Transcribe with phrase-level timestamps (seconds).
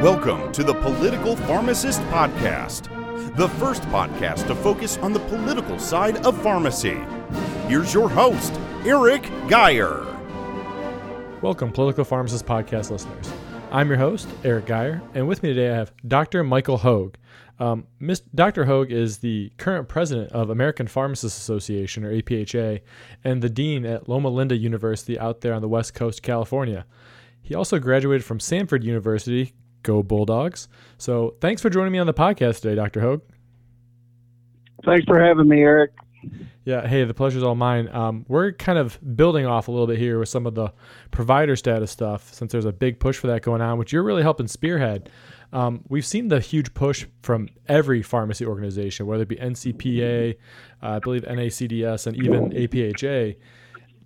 [0.00, 6.24] Welcome to the Political Pharmacist Podcast, the first podcast to focus on the political side
[6.24, 6.98] of pharmacy.
[7.68, 10.06] Here's your host, Eric Geyer.
[11.42, 13.30] Welcome, Political Pharmacist Podcast listeners.
[13.70, 16.44] I'm your host, Eric Geyer, and with me today I have Dr.
[16.44, 17.16] Michael Hogue.
[17.58, 17.86] Um,
[18.34, 18.64] Dr.
[18.64, 22.80] Hogue is the current president of American Pharmacists Association, or APHA,
[23.22, 26.86] and the dean at Loma Linda University out there on the west coast, California.
[27.42, 29.52] He also graduated from Samford University,
[29.82, 30.68] Go Bulldogs.
[30.98, 33.00] So thanks for joining me on the podcast today, Dr.
[33.00, 33.22] Hogue.
[34.84, 35.92] Thanks for having me, Eric.
[36.64, 37.88] Yeah, hey, the pleasure's all mine.
[37.88, 40.72] Um, we're kind of building off a little bit here with some of the
[41.10, 44.22] provider status stuff since there's a big push for that going on, which you're really
[44.22, 45.08] helping spearhead.
[45.52, 50.36] Um, we've seen the huge push from every pharmacy organization, whether it be NCPA,
[50.82, 53.36] uh, I believe NACDS, and even APHA,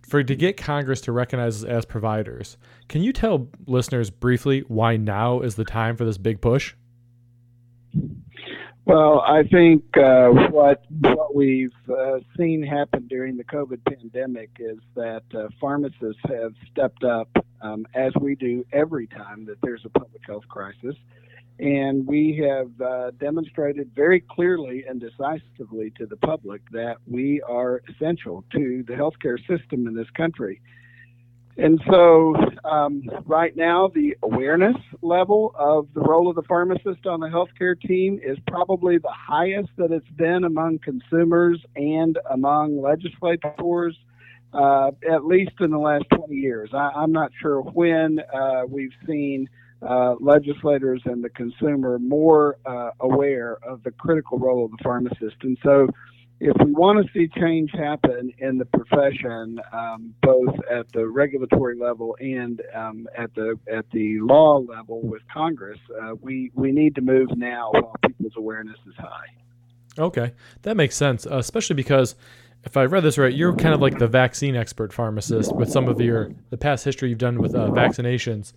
[0.09, 2.57] for to get Congress to recognize us as providers.
[2.89, 6.75] Can you tell listeners briefly why now is the time for this big push?
[8.87, 14.79] Well, I think uh, what what we've uh, seen happen during the COVID pandemic is
[14.95, 17.29] that uh, pharmacists have stepped up,
[17.63, 20.97] um, as we do every time that there's a public health crisis,
[21.59, 27.81] and we have uh, demonstrated very clearly and decisively to the public that we are
[27.89, 30.61] essential to the healthcare system in this country.
[31.57, 37.21] And so, um, right now, the awareness level of the role of the pharmacist on
[37.21, 43.97] the healthcare team is probably the highest that it's been among consumers and among legislators,
[44.53, 46.71] uh, at least in the last 20 years.
[46.73, 49.49] I, am not sure when uh, we've seen
[49.81, 55.37] uh, legislators and the consumer more uh, aware of the critical role of the pharmacist.
[55.43, 55.87] And so,
[56.41, 61.77] if we want to see change happen in the profession, um, both at the regulatory
[61.77, 66.95] level and um, at the at the law level with Congress, uh, we we need
[66.97, 69.29] to move now while people's awareness is high.
[69.97, 70.33] Okay,
[70.63, 72.17] that makes sense, uh, especially because
[72.65, 75.87] if I read this right, you're kind of like the vaccine expert pharmacist with some
[75.87, 78.53] of your the past history you've done with uh, vaccinations.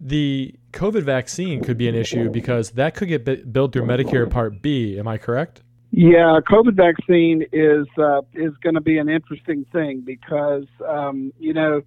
[0.00, 4.62] The COVID vaccine could be an issue because that could get billed through Medicare Part
[4.62, 4.98] B.
[4.98, 5.62] Am I correct?
[5.92, 11.52] Yeah, COVID vaccine is uh, is going to be an interesting thing because um, you
[11.52, 11.82] know,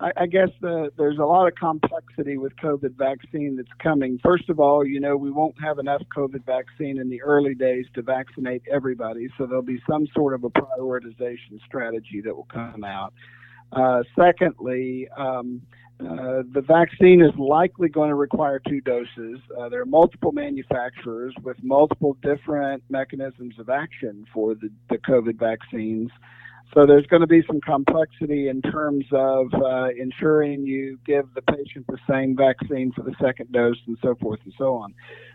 [0.00, 4.18] I, I guess the, there's a lot of complexity with COVID vaccine that's coming.
[4.24, 7.84] First of all, you know, we won't have enough COVID vaccine in the early days
[7.94, 12.82] to vaccinate everybody, so there'll be some sort of a prioritization strategy that will come
[12.82, 13.12] out.
[13.72, 15.08] Uh, secondly.
[15.16, 15.62] Um,
[16.06, 19.38] uh, the vaccine is likely going to require two doses.
[19.58, 25.38] Uh, there are multiple manufacturers with multiple different mechanisms of action for the, the COVID
[25.38, 26.10] vaccines.
[26.74, 31.42] So there's going to be some complexity in terms of uh, ensuring you give the
[31.42, 34.94] patient the same vaccine for the second dose and so forth and so on.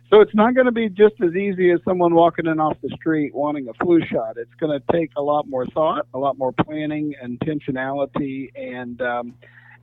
[0.09, 2.89] So it's not going to be just as easy as someone walking in off the
[2.95, 4.37] street wanting a flu shot.
[4.37, 9.35] It's going to take a lot more thought, a lot more planning, intentionality, and um,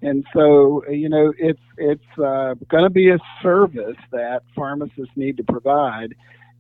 [0.03, 5.37] and so you know it's it's uh, going to be a service that pharmacists need
[5.37, 6.15] to provide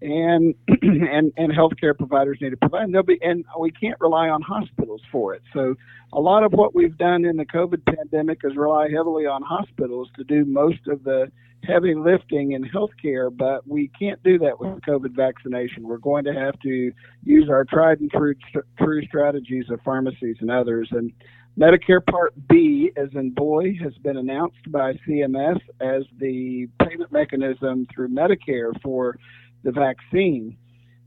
[0.04, 2.84] and and and healthcare providers need to provide.
[2.84, 5.42] And, be, and we can't rely on hospitals for it.
[5.52, 5.74] So
[6.12, 10.08] a lot of what we've done in the covid pandemic is rely heavily on hospitals
[10.16, 11.30] to do most of the
[11.64, 15.88] heavy lifting in healthcare but we can't do that with covid vaccination.
[15.88, 16.92] We're going to have to
[17.24, 18.34] use our tried and true,
[18.78, 20.88] true strategies of pharmacies and others.
[20.90, 21.12] And
[21.58, 27.86] Medicare Part B, as in boy, has been announced by CMS as the payment mechanism
[27.94, 29.16] through Medicare for
[29.62, 30.56] the vaccine.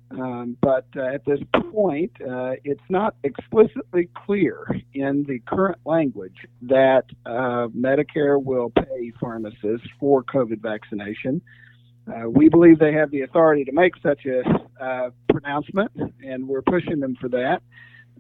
[0.10, 1.40] Um, but uh, at this
[1.74, 9.12] point, uh, it's not explicitly clear in the current language that uh, Medicare will pay
[9.20, 11.42] pharmacists for COVID vaccination.
[12.08, 14.44] Uh, we believe they have the authority to make such a
[14.82, 15.92] uh, pronouncement,
[16.24, 17.62] and we're pushing them for that.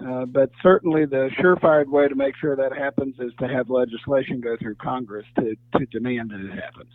[0.06, 4.42] Uh, but certainly, the surefire way to make sure that happens is to have legislation
[4.42, 6.92] go through Congress to, to demand that it happens.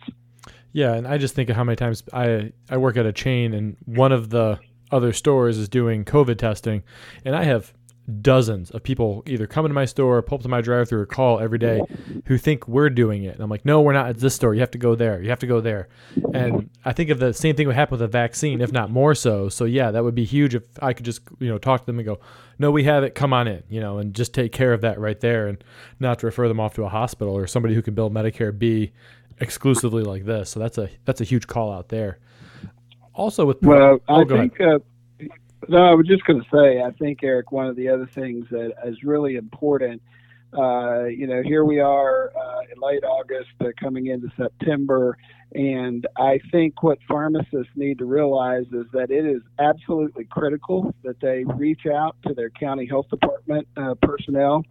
[0.71, 3.53] Yeah, and I just think of how many times I I work at a chain,
[3.53, 4.59] and one of the
[4.91, 6.83] other stores is doing COVID testing,
[7.25, 7.73] and I have
[8.21, 11.39] dozens of people either come into my store, pull up to my drive-through, or call
[11.39, 11.81] every day
[12.25, 13.35] who think we're doing it.
[13.35, 14.53] And I'm like, no, we're not at this store.
[14.53, 15.21] You have to go there.
[15.21, 15.87] You have to go there.
[16.33, 19.15] And I think if the same thing would happen with a vaccine, if not more
[19.15, 19.47] so.
[19.47, 21.97] So yeah, that would be huge if I could just you know talk to them
[21.97, 22.19] and go,
[22.59, 23.15] no, we have it.
[23.15, 25.63] Come on in, you know, and just take care of that right there, and
[25.99, 28.91] not to refer them off to a hospital or somebody who can bill Medicare B
[29.39, 30.49] exclusively like this.
[30.49, 32.19] So that's a that's a huge call out there.
[33.13, 34.59] Also with well, oh, I think.
[34.59, 34.79] Uh,
[35.69, 38.47] no, I was just going to say, I think, Eric, one of the other things
[38.51, 40.01] that is really important
[40.57, 45.17] uh, you know, here we are uh, in late August, uh, coming into September,
[45.55, 51.19] and I think what pharmacists need to realize is that it is absolutely critical that
[51.21, 54.63] they reach out to their county health department uh, personnel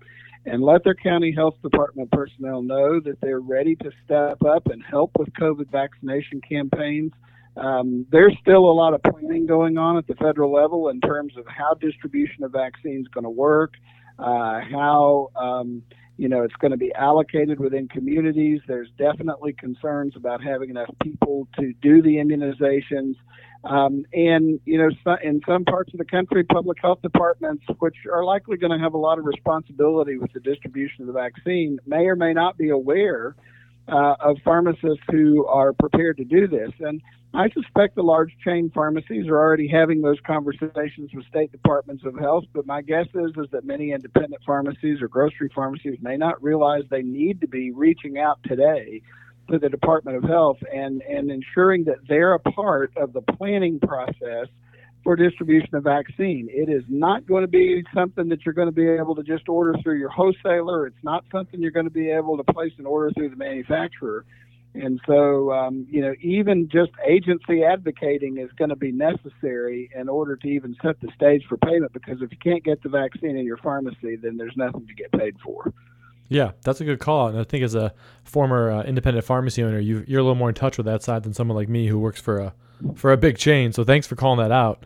[0.46, 4.82] and let their county health department personnel know that they're ready to step up and
[4.84, 7.12] help with COVID vaccination campaigns.
[7.56, 11.36] Um, there's still a lot of planning going on at the federal level in terms
[11.36, 13.74] of how distribution of vaccines is going to work,
[14.18, 15.82] uh, how um,
[16.16, 18.60] you know it's going to be allocated within communities.
[18.66, 23.16] There's definitely concerns about having enough people to do the immunizations.
[23.64, 24.88] Um, and you know,
[25.22, 28.94] in some parts of the country, public health departments, which are likely going to have
[28.94, 32.70] a lot of responsibility with the distribution of the vaccine, may or may not be
[32.70, 33.36] aware
[33.88, 36.70] uh, of pharmacists who are prepared to do this.
[36.80, 37.00] And
[37.34, 42.18] I suspect the large chain pharmacies are already having those conversations with state departments of
[42.18, 42.44] health.
[42.52, 46.82] But my guess is is that many independent pharmacies or grocery pharmacies may not realize
[46.90, 49.02] they need to be reaching out today
[49.50, 53.80] to the Department of Health and and ensuring that they're a part of the planning
[53.80, 54.48] process
[55.02, 56.48] for distribution of vaccine.
[56.50, 59.48] It is not going to be something that you're going to be able to just
[59.48, 60.86] order through your wholesaler.
[60.86, 64.24] It's not something you're going to be able to place an order through the manufacturer.
[64.74, 70.08] And so, um, you know, even just agency advocating is going to be necessary in
[70.08, 73.36] order to even set the stage for payment because if you can't get the vaccine
[73.36, 75.72] in your pharmacy, then there's nothing to get paid for.
[76.28, 77.28] Yeah, that's a good call.
[77.28, 77.92] And I think as a
[78.24, 81.24] former uh, independent pharmacy owner, you, you're a little more in touch with that side
[81.24, 82.54] than someone like me who works for a
[82.94, 83.72] for a big chain.
[83.72, 84.84] So thanks for calling that out.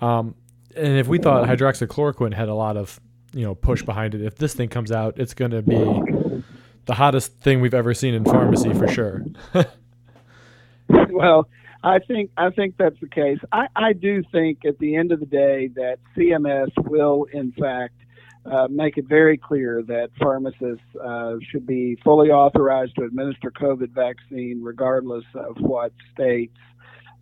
[0.00, 0.34] Um,
[0.76, 3.00] and if we thought hydroxychloroquine had a lot of
[3.32, 6.42] you know push behind it, if this thing comes out, it's going to be
[6.86, 9.24] the hottest thing we've ever seen in pharmacy for sure.
[11.10, 11.48] well,
[11.82, 13.38] I think I think that's the case.
[13.52, 17.94] I, I do think at the end of the day that CMS will in fact
[18.44, 23.90] uh, make it very clear that pharmacists uh, should be fully authorized to administer COVID
[23.90, 26.56] vaccine regardless of what states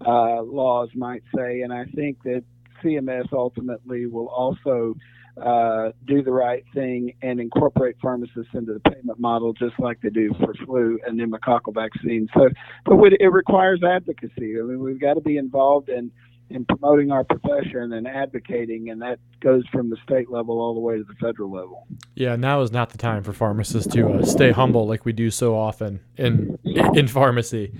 [0.07, 1.63] uh, laws might say.
[1.63, 2.45] And I think that
[2.83, 4.95] CMS ultimately will also
[5.41, 10.11] uh, do the right thing and incorporate pharmacists into the payment model, just like they
[10.11, 12.29] do for flu and pneumococcal vaccines.
[12.35, 12.49] So,
[12.85, 14.59] but it requires advocacy.
[14.59, 16.11] I mean, we've got to be involved in
[16.51, 20.81] in promoting our profession and advocating, and that goes from the state level all the
[20.81, 21.87] way to the federal level.
[22.15, 25.31] Yeah, now is not the time for pharmacists to uh, stay humble like we do
[25.31, 27.73] so often in in pharmacy.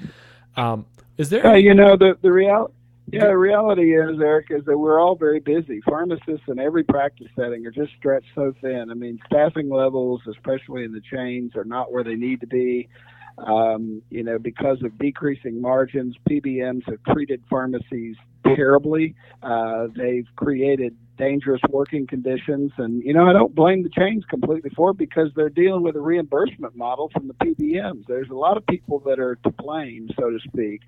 [0.57, 0.87] Um,
[1.19, 1.47] is there?
[1.47, 2.75] Uh, you know, the the reality
[3.11, 5.81] yeah, the reality is, Eric, is that we're all very busy.
[5.83, 8.91] Pharmacists in every practice setting are just stretched so thin.
[8.91, 12.89] I mean, staffing levels, especially in the chains, are not where they need to be.
[13.37, 19.15] Um, you know, because of decreasing margins, PBMs have treated pharmacies terribly.
[19.43, 22.73] Uh, they've created dangerous working conditions.
[22.79, 25.97] And, you know, I don't blame the chains completely for it because they're dealing with
[25.97, 28.05] a reimbursement model from the PBMs.
[28.07, 30.83] There's a lot of people that are to blame, so to speak,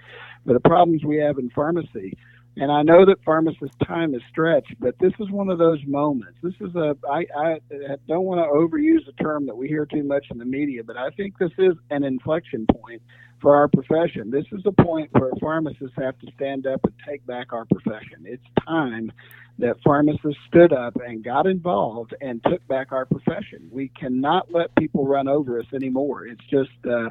[0.47, 2.17] for the problems we have in pharmacy.
[2.59, 6.39] And I know that pharmacists' time is stretched, but this is one of those moments.
[6.43, 7.61] This is a, I, I
[8.09, 10.97] don't want to overuse a term that we hear too much in the media, but
[10.97, 13.03] I think this is an inflection point
[13.41, 14.31] for our profession.
[14.31, 18.25] This is a point where pharmacists have to stand up and take back our profession.
[18.25, 19.13] It's time
[19.59, 23.69] that pharmacists stood up and got involved and took back our profession.
[23.71, 26.27] We cannot let people run over us anymore.
[26.27, 27.11] It's just uh,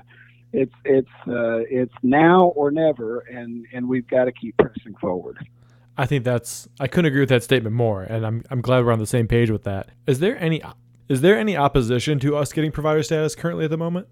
[0.54, 5.38] it's it's uh, it's now or never, and and we've got to keep pressing forward.
[5.98, 8.92] I think that's I couldn't agree with that statement more, and I'm I'm glad we're
[8.92, 9.90] on the same page with that.
[10.08, 10.62] Is there any
[11.08, 14.08] is there any opposition to us getting provider status currently at the moment?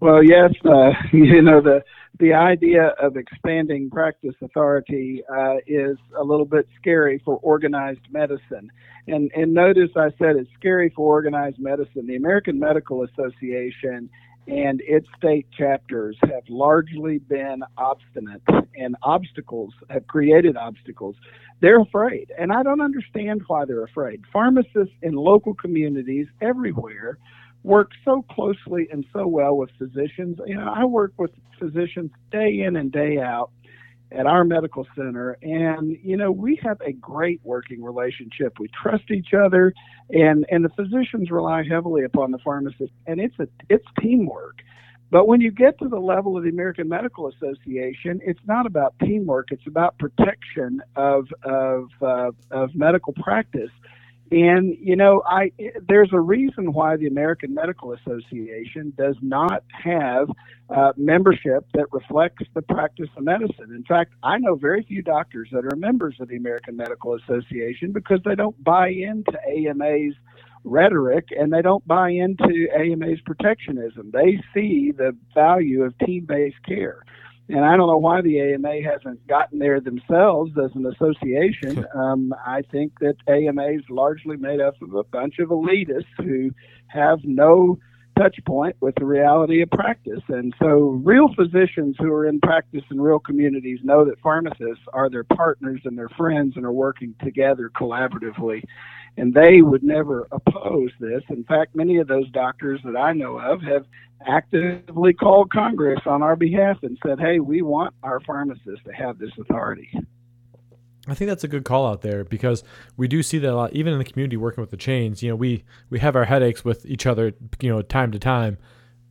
[0.00, 1.82] Well, yes, uh, you know the
[2.18, 8.70] the idea of expanding practice authority uh, is a little bit scary for organized medicine.
[9.06, 12.06] And and notice I said it's scary for organized medicine.
[12.06, 14.10] The American Medical Association
[14.46, 18.40] and its state chapters have largely been obstinate
[18.74, 21.16] and obstacles have created obstacles.
[21.60, 24.22] They're afraid, and I don't understand why they're afraid.
[24.32, 27.18] Pharmacists in local communities everywhere
[27.62, 30.38] work so closely and so well with physicians.
[30.46, 33.50] You know, I work with physicians day in and day out
[34.10, 39.10] at our medical center and you know we have a great working relationship we trust
[39.10, 39.70] each other
[40.08, 44.62] and and the physicians rely heavily upon the pharmacist and it's a it's teamwork
[45.10, 48.94] but when you get to the level of the American Medical Association, it's not about
[49.00, 53.70] teamwork; it's about protection of of uh, of medical practice.
[54.30, 55.52] And you know, I
[55.88, 60.28] there's a reason why the American Medical Association does not have
[60.68, 63.70] uh, membership that reflects the practice of medicine.
[63.70, 67.92] In fact, I know very few doctors that are members of the American Medical Association
[67.92, 70.14] because they don't buy into AMA's
[70.64, 74.10] rhetoric and they don't buy into AMA's protectionism.
[74.12, 77.02] They see the value of team based care.
[77.48, 81.86] And I don't know why the AMA hasn't gotten there themselves as an association.
[81.98, 86.50] Um, I think that AMA is largely made up of a bunch of elitists who
[86.88, 87.78] have no
[88.18, 90.22] touch point with the reality of practice.
[90.28, 95.08] And so, real physicians who are in practice in real communities know that pharmacists are
[95.08, 98.62] their partners and their friends and are working together collaboratively.
[99.18, 101.22] And they would never oppose this.
[101.28, 103.84] In fact, many of those doctors that I know of have
[104.26, 109.18] actively called Congress on our behalf and said, hey, we want our pharmacists to have
[109.18, 109.90] this authority.
[111.08, 112.62] I think that's a good call out there because
[112.96, 115.22] we do see that a lot, even in the community working with the chains.
[115.22, 118.58] You know, we we have our headaches with each other, you know, time to time,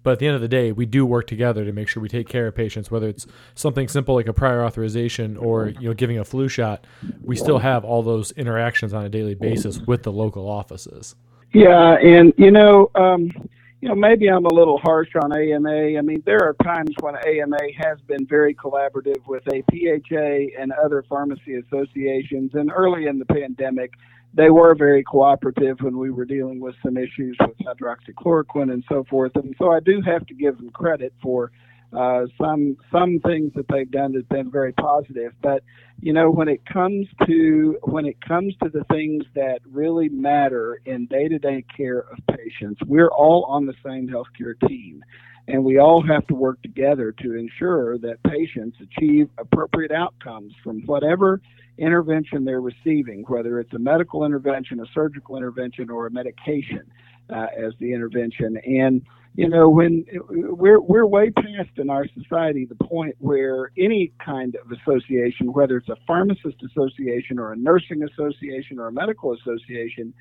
[0.08, 2.08] but at the end of the day, we do work together to make sure we
[2.08, 2.90] take care of patients.
[2.90, 6.88] Whether it's something simple like a prior authorization or you know giving a flu shot,
[7.22, 11.18] we still have all those interactions on a daily basis with the local offices.
[11.52, 13.32] Yeah, and you know, um,
[13.82, 15.98] you know, maybe I'm a little harsh on AMA.
[15.98, 21.04] I mean, there are times when AMA has been very collaborative with APHA and other
[21.10, 22.52] pharmacy associations.
[22.54, 23.92] And early in the pandemic,
[24.34, 29.04] they were very cooperative when we were dealing with some issues with hydroxychloroquine and so
[29.10, 29.32] forth.
[29.36, 31.52] And so I do have to give them credit for
[31.94, 35.32] uh, some some things that they've done that's been very positive.
[35.42, 35.64] But
[36.02, 40.82] you know, when it comes to when it comes to the things that really matter
[40.86, 45.04] in day-to-day care of patients, we're all on the same healthcare team.
[45.50, 50.82] And we all have to work together to ensure that patients achieve appropriate outcomes from
[50.86, 51.40] whatever
[51.78, 56.84] intervention they're receiving, whether it's a medical intervention, a surgical intervention, or a medication
[57.30, 58.58] uh, as the intervention.
[58.66, 59.02] And
[59.36, 64.56] you know, when we're we're way past in our society the point where any kind
[64.56, 70.12] of association, whether it's a pharmacist association or a nursing association or a medical association,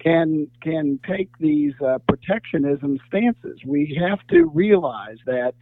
[0.00, 3.60] can can take these uh, protectionism stances.
[3.64, 5.54] We have to realize that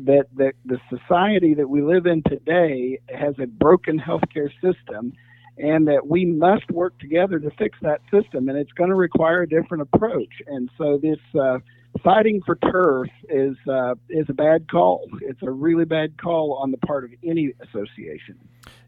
[0.00, 5.12] that that the society that we live in today has a broken healthcare system
[5.58, 9.42] and that we must work together to fix that system and it's going to require
[9.42, 11.58] a different approach and so this uh,
[12.02, 15.08] fighting for turf is uh, is a bad call.
[15.22, 18.38] It's a really bad call on the part of any association.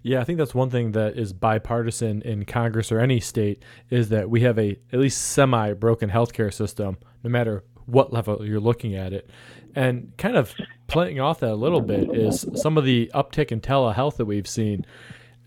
[0.03, 4.09] Yeah, I think that's one thing that is bipartisan in Congress or any state is
[4.11, 8.61] that we have a at least semi broken healthcare system, no matter what level you're
[8.61, 9.29] looking at it.
[9.75, 10.55] And kind of
[10.87, 14.49] playing off that a little bit is some of the uptick in telehealth that we've
[14.49, 14.85] seen.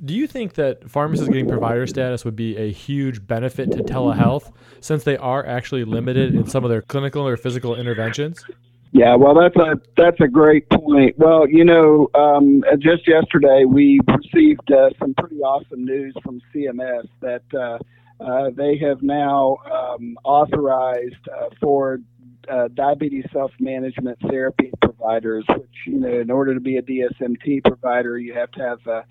[0.03, 4.51] Do you think that pharmacists getting provider status would be a huge benefit to telehealth
[4.81, 8.43] since they are actually limited in some of their clinical or physical interventions?
[8.91, 11.17] Yeah, well, that's a that's a great point.
[11.17, 17.07] Well, you know, um, just yesterday we received uh, some pretty awesome news from CMS
[17.21, 17.79] that uh,
[18.23, 22.01] uh, they have now um, authorized uh, for
[22.49, 28.17] uh, diabetes self-management therapy providers, which you know, in order to be a DSMT provider,
[28.17, 29.01] you have to have uh,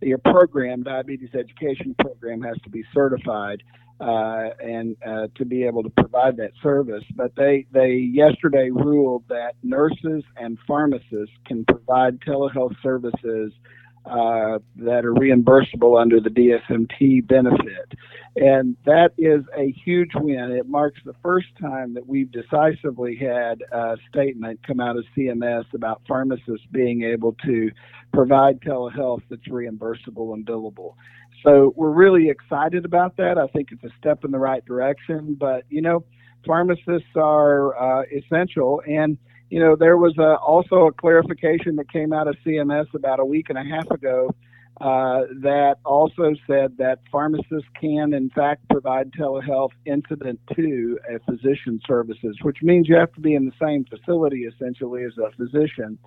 [0.00, 3.62] your program, diabetes education program, has to be certified
[4.00, 7.04] uh, and uh, to be able to provide that service.
[7.14, 13.52] But they they yesterday ruled that nurses and pharmacists can provide telehealth services
[14.04, 17.92] uh, that are reimbursable under the DSMT benefit.
[18.34, 20.52] And that is a huge win.
[20.52, 25.64] It marks the first time that we've decisively had a statement come out of CMS
[25.74, 27.70] about pharmacists being able to
[28.12, 30.94] provide telehealth that's reimbursable and billable.
[31.44, 33.36] So we're really excited about that.
[33.36, 35.36] I think it's a step in the right direction.
[35.38, 36.04] But, you know,
[36.46, 38.82] pharmacists are uh, essential.
[38.86, 39.18] And
[39.52, 43.24] you know, there was a, also a clarification that came out of CMS about a
[43.24, 44.34] week and a half ago
[44.80, 51.78] uh, that also said that pharmacists can, in fact, provide telehealth incident to a physician
[51.86, 55.98] services, which means you have to be in the same facility essentially as a physician.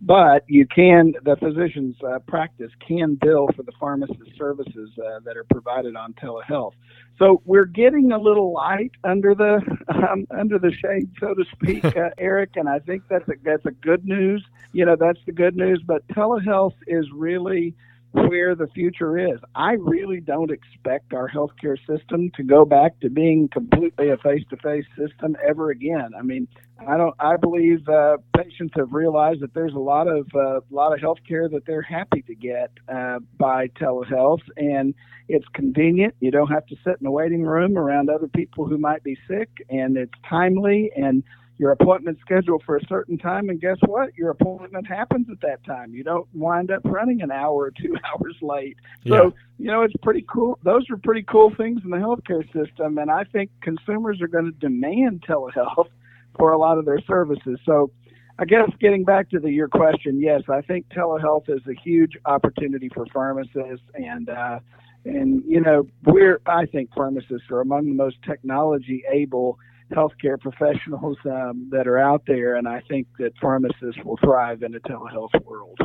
[0.00, 5.36] But you can, the physician's uh, practice can bill for the pharmacist services uh, that
[5.36, 6.72] are provided on telehealth.
[7.18, 11.84] So we're getting a little light under the um, under the shade, so to speak,
[11.96, 14.44] uh, Eric, and I think that's a, that's a good news.
[14.72, 15.82] You know, that's the good news.
[15.86, 17.74] But telehealth is really
[18.16, 19.38] where the future is.
[19.54, 24.86] I really don't expect our healthcare system to go back to being completely a face-to-face
[24.98, 26.10] system ever again.
[26.18, 26.48] I mean,
[26.86, 27.14] I don't.
[27.18, 31.50] I believe uh, patients have realized that there's a lot of uh, lot of healthcare
[31.50, 34.94] that they're happy to get uh, by telehealth, and
[35.28, 36.14] it's convenient.
[36.20, 39.16] You don't have to sit in a waiting room around other people who might be
[39.26, 41.22] sick, and it's timely and
[41.58, 44.14] your appointment scheduled for a certain time, and guess what?
[44.16, 45.94] Your appointment happens at that time.
[45.94, 48.76] You don't wind up running an hour or two hours late.
[49.06, 49.30] So, Yeah.
[49.58, 50.58] you know, it's pretty cool.
[50.62, 54.44] Those are pretty cool things in the healthcare system, and I think consumers are going
[54.46, 55.88] to demand telehealth
[56.38, 57.58] for a lot of their services.
[57.64, 57.90] So,
[58.38, 62.18] I guess getting back to the, your question, yes, I think telehealth is a huge
[62.26, 64.58] opportunity for pharmacists, and uh,
[65.06, 69.58] and you know, we're I think pharmacists are among the most technology able
[69.92, 74.74] healthcare professionals um, that are out there, and I think that pharmacists will thrive in
[74.74, 75.78] a telehealth world.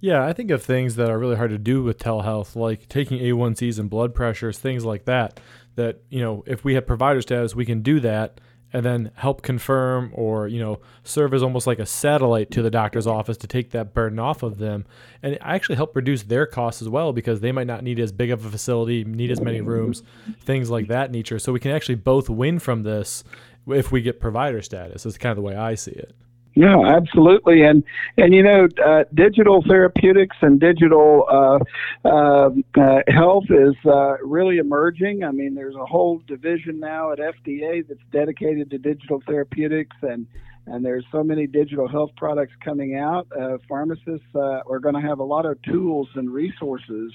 [0.00, 3.20] Yeah, I think of things that are really hard to do with telehealth, like taking
[3.20, 5.40] A1Cs and blood pressures, things like that.
[5.76, 8.40] That, you know, if we have provider status, we can do that
[8.74, 12.72] and then help confirm or, you know, serve as almost like a satellite to the
[12.72, 14.84] doctor's office to take that burden off of them.
[15.22, 18.32] And actually help reduce their costs as well because they might not need as big
[18.32, 20.02] of a facility, need as many rooms,
[20.40, 21.38] things like that nature.
[21.38, 23.22] So we can actually both win from this
[23.68, 26.12] if we get provider status, is kind of the way I see it.
[26.56, 27.82] No, absolutely, and
[28.16, 31.58] and you know, uh, digital therapeutics and digital uh,
[32.08, 35.24] uh, uh, health is uh, really emerging.
[35.24, 40.28] I mean, there's a whole division now at FDA that's dedicated to digital therapeutics, and
[40.66, 43.26] and there's so many digital health products coming out.
[43.36, 47.12] Uh, pharmacists uh, are going to have a lot of tools and resources.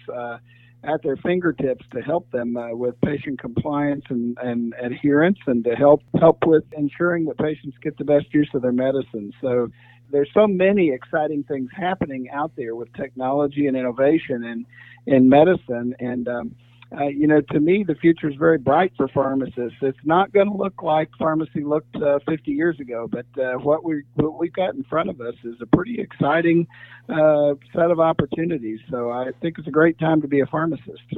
[0.84, 5.76] At their fingertips to help them uh, with patient compliance and, and adherence and to
[5.76, 9.34] help help with ensuring that patients get the best use of their medicine.
[9.42, 9.70] So
[10.10, 14.66] there's so many exciting things happening out there with technology and innovation in
[15.06, 16.56] in medicine and um,
[16.98, 19.78] uh, you know, to me, the future is very bright for pharmacists.
[19.82, 23.84] It's not going to look like pharmacy looked uh, 50 years ago, but uh, what
[23.84, 26.68] we what we've got in front of us is a pretty exciting
[27.08, 28.80] uh, set of opportunities.
[28.90, 31.14] So I think it's a great time to be a pharmacist.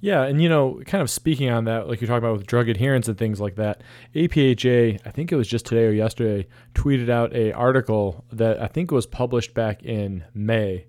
[0.00, 2.68] Yeah, and you know, kind of speaking on that, like you're talking about with drug
[2.68, 3.82] adherence and things like that,
[4.14, 8.66] APHA, I think it was just today or yesterday, tweeted out a article that I
[8.68, 10.86] think was published back in May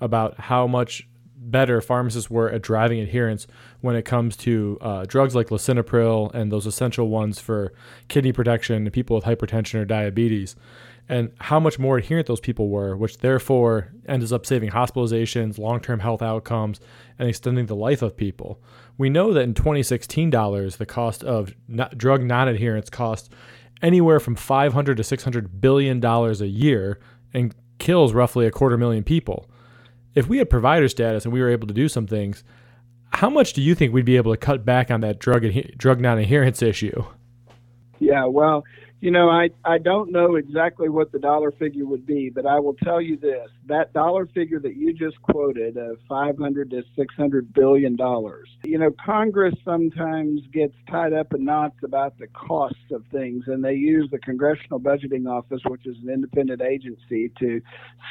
[0.00, 1.06] about how much
[1.42, 3.46] better pharmacists were at driving adherence
[3.80, 7.72] when it comes to uh, drugs like lisinopril and those essential ones for
[8.08, 10.54] kidney protection and people with hypertension or diabetes
[11.10, 15.80] and how much more adherent those people were, which therefore ends up saving hospitalizations, long
[15.80, 16.78] term health outcomes,
[17.18, 18.62] and extending the life of people.
[18.96, 23.32] We know that in 2016 dollars, the cost of not, drug non adherence cost
[23.82, 27.00] anywhere from 500 to 600 billion dollars a year
[27.34, 29.49] and kills roughly a quarter million people.
[30.14, 32.42] If we had provider status and we were able to do some things,
[33.12, 35.76] how much do you think we'd be able to cut back on that drug adhe-
[35.76, 37.04] drug non adherence issue?
[37.98, 38.64] Yeah, well,
[39.00, 42.60] you know, I, I don't know exactly what the dollar figure would be, but I
[42.60, 47.54] will tell you this: that dollar figure that you just quoted of 500 to 600
[47.54, 48.48] billion dollars.
[48.62, 53.64] You know, Congress sometimes gets tied up in knots about the costs of things, and
[53.64, 57.62] they use the Congressional Budgeting Office, which is an independent agency, to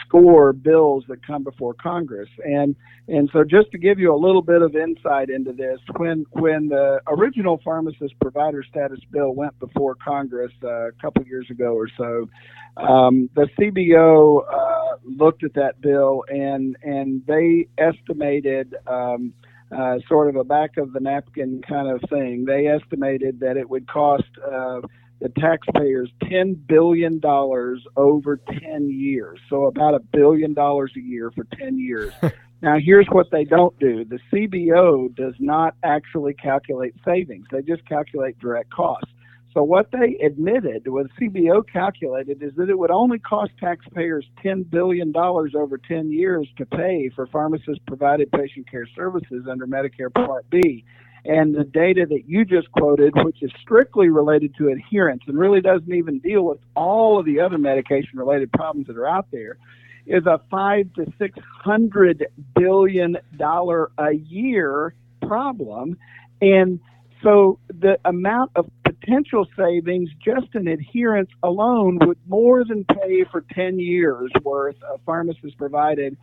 [0.07, 2.29] score bills that come before Congress.
[2.43, 2.75] And
[3.07, 6.69] and so, just to give you a little bit of insight into this, when when
[6.69, 10.51] the original pharmacist provider status bill went before Congress.
[10.63, 12.29] Uh, a couple years ago or so.
[12.77, 19.33] Um, the CBO uh, looked at that bill and and they estimated um,
[19.75, 22.45] uh, sort of a back of the napkin kind of thing.
[22.45, 24.81] They estimated that it would cost uh,
[25.19, 31.31] the taxpayers ten billion dollars over ten years, so about a billion dollars a year
[31.31, 32.13] for ten years.
[32.61, 34.03] Now, here's what they don't do.
[34.03, 37.45] The CBO does not actually calculate savings.
[37.51, 39.09] They just calculate direct costs.
[39.53, 44.69] So what they admitted, what CBO calculated, is that it would only cost taxpayers $10
[44.69, 50.85] billion over 10 years to pay for pharmacist-provided patient care services under Medicare Part B.
[51.25, 55.61] And the data that you just quoted, which is strictly related to adherence and really
[55.61, 59.57] doesn't even deal with all of the other medication-related problems that are out there,
[60.05, 65.97] is a five to six hundred billion dollar a year problem,
[66.41, 66.79] and
[67.21, 73.43] so the amount of potential savings just in adherence alone would more than pay for
[73.53, 76.17] 10 years worth of pharmacist provided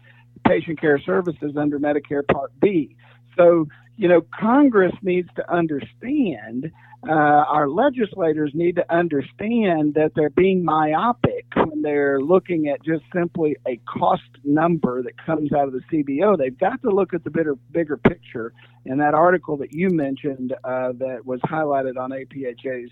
[0.47, 2.97] patient care services under Medicare Part B.
[3.37, 6.71] So, you know, Congress needs to understand,
[7.09, 13.05] uh, our legislators need to understand that they're being myopic when they're looking at just
[13.15, 16.37] simply a cost number that comes out of the CBO.
[16.37, 18.53] They've got to look at the bigger, bigger picture.
[18.85, 22.91] And that article that you mentioned uh, that was highlighted on APHA's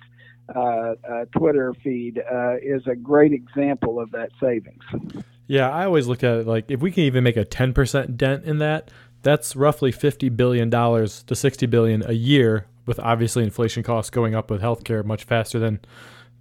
[0.55, 4.83] uh, uh, Twitter feed uh, is a great example of that savings.
[5.47, 8.45] Yeah, I always looked at it like if we can even make a 10% dent
[8.45, 8.90] in that,
[9.24, 14.34] that's roughly 50 billion dollars to 60 billion a year with obviously inflation costs going
[14.34, 15.80] up with healthcare much faster than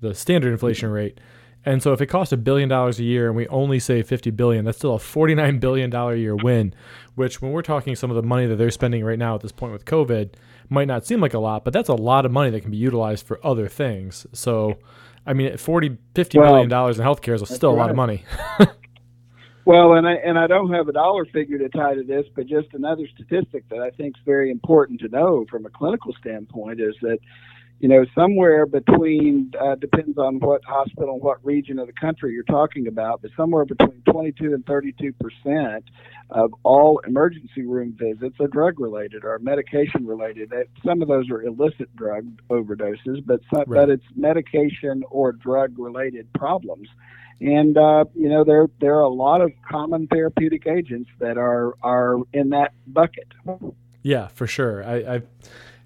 [0.01, 1.19] the standard inflation rate.
[1.65, 4.31] And so if it costs a billion dollars a year and we only save 50
[4.31, 6.73] billion, that's still a 49 billion dollar a year win,
[7.15, 9.53] which when we're talking some of the money that they're spending right now at this
[9.53, 10.33] point with COVID
[10.69, 12.77] might not seem like a lot, but that's a lot of money that can be
[12.77, 14.27] utilized for other things.
[14.33, 14.77] So
[15.25, 18.25] I mean 40 50 well, billion dollars in healthcare is still a lot of money.
[19.65, 22.47] well, and I and I don't have a dollar figure to tie to this, but
[22.47, 26.79] just another statistic that I think is very important to know from a clinical standpoint
[26.81, 27.19] is that
[27.83, 32.43] you know, somewhere between uh, depends on what hospital, what region of the country you're
[32.43, 35.83] talking about, but somewhere between 22 and 32 percent
[36.29, 40.53] of all emergency room visits are drug related or medication related.
[40.85, 43.81] Some of those are illicit drug overdoses, but some, right.
[43.81, 46.87] but it's medication or drug related problems.
[47.41, 51.73] And uh, you know there there are a lot of common therapeutic agents that are
[51.81, 53.27] are in that bucket.
[54.01, 54.83] Yeah, for sure.
[54.83, 55.21] I, I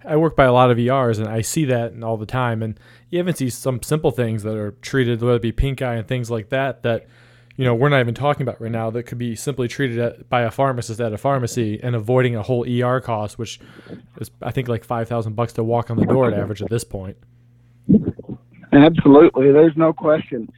[0.06, 2.64] I work by a lot of ERs and I see that all the time.
[2.64, 2.80] And
[3.10, 6.08] you even see some simple things that are treated, whether it be pink eye and
[6.08, 7.08] things like that, that
[7.56, 8.90] you know we're not even talking about right now.
[8.90, 12.44] That could be simply treated at, by a pharmacist at a pharmacy and avoiding a
[12.44, 13.60] whole ER cost, which
[14.20, 16.70] is I think like five thousand bucks to walk on the door at average at
[16.70, 17.18] this point.
[18.72, 20.52] Absolutely, there's no question.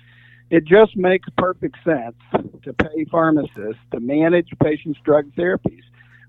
[0.49, 2.15] It just makes perfect sense
[2.63, 5.83] to pay pharmacists to manage patients' drug therapies.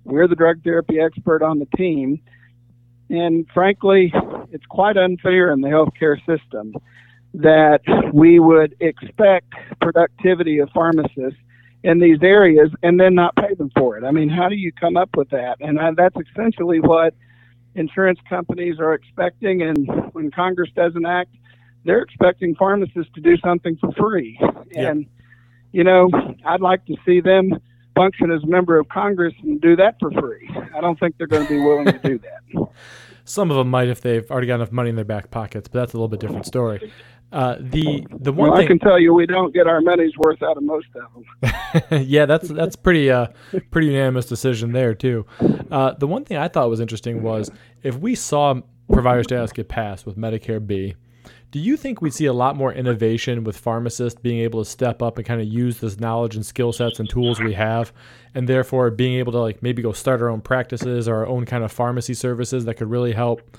[0.05, 2.21] We're the drug therapy expert on the team
[3.11, 4.13] and frankly,
[4.53, 6.75] it's quite unfair in the healthcare system
[7.35, 7.81] that
[8.15, 11.39] we would expect productivity of pharmacists
[11.83, 14.05] in these areas and then not pay them for it.
[14.05, 15.57] I mean, how do you come up with that?
[15.61, 17.15] And that's essentially what
[17.75, 19.63] insurance companies are expecting.
[19.63, 21.35] And when Congress doesn't act,
[21.85, 24.39] they're expecting pharmacists to do something for free.
[24.75, 25.07] And,
[25.73, 26.09] you know,
[26.45, 27.59] I'd like to see them
[27.95, 30.49] function as a member of Congress and do that for free.
[30.75, 32.69] I don't think they're going to be willing to do that.
[33.25, 35.79] Some of them might if they've already got enough money in their back pockets, but
[35.79, 36.93] that's a little bit different story.
[37.33, 40.17] Uh, the the one well, thing I can tell you, we don't get our money's
[40.17, 41.53] worth out of most of
[41.91, 42.03] them.
[42.09, 43.29] yeah, that's that's pretty uh,
[43.71, 45.27] pretty unanimous decision there too.
[45.71, 47.49] Uh, the one thing I thought was interesting was
[47.85, 50.97] if we saw provider status get passed with Medicare B,
[51.51, 55.03] do you think we'd see a lot more innovation with pharmacists being able to step
[55.03, 57.93] up and kind of use this knowledge and skill sets and tools we have,
[58.35, 61.45] and therefore being able to like maybe go start our own practices or our own
[61.45, 63.57] kind of pharmacy services that could really help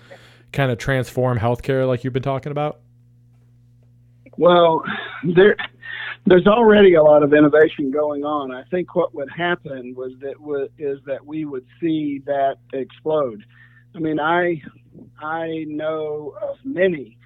[0.53, 2.79] kind of transform healthcare, like you've been talking about?
[4.37, 4.83] Well,
[5.35, 5.57] there
[6.25, 8.53] there's already a lot of innovation going on.
[8.53, 10.35] I think what would happen was that
[10.77, 13.43] is that we would see that explode.
[13.95, 14.61] I mean, I
[15.21, 17.17] I know of many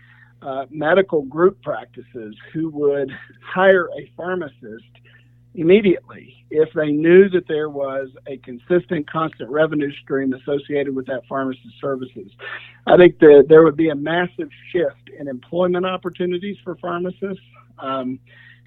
[0.45, 3.12] uh, medical group practices who would
[3.43, 4.84] hire a pharmacist
[5.55, 11.21] immediately if they knew that there was a consistent, constant revenue stream associated with that
[11.27, 12.29] pharmacist services.
[12.86, 17.43] I think that there would be a massive shift in employment opportunities for pharmacists.
[17.79, 18.19] Um,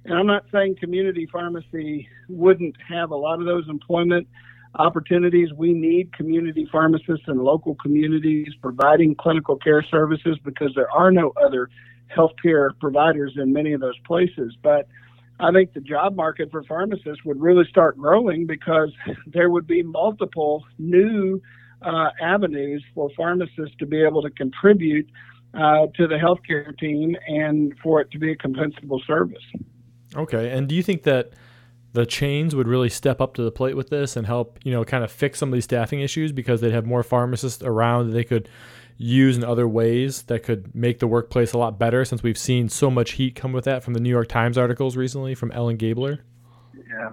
[0.04, 4.26] and I'm not saying community pharmacy wouldn't have a lot of those employment
[4.74, 5.52] opportunities.
[5.52, 11.32] We need community pharmacists in local communities providing clinical care services because there are no
[11.42, 11.68] other
[12.14, 14.56] healthcare providers in many of those places.
[14.62, 14.88] But
[15.40, 18.92] I think the job market for pharmacists would really start growing because
[19.26, 21.40] there would be multiple new
[21.82, 25.08] uh, avenues for pharmacists to be able to contribute
[25.54, 29.42] uh, to the healthcare team and for it to be a compensable service.
[30.14, 30.50] Okay.
[30.50, 31.32] And do you think that
[31.92, 34.84] the chains would really step up to the plate with this and help, you know,
[34.84, 38.12] kind of fix some of these staffing issues because they'd have more pharmacists around that
[38.12, 38.48] they could
[38.98, 42.68] use in other ways that could make the workplace a lot better since we've seen
[42.68, 45.76] so much heat come with that from the New York Times articles recently from Ellen
[45.76, 46.24] Gabler?
[46.88, 47.10] Yeah.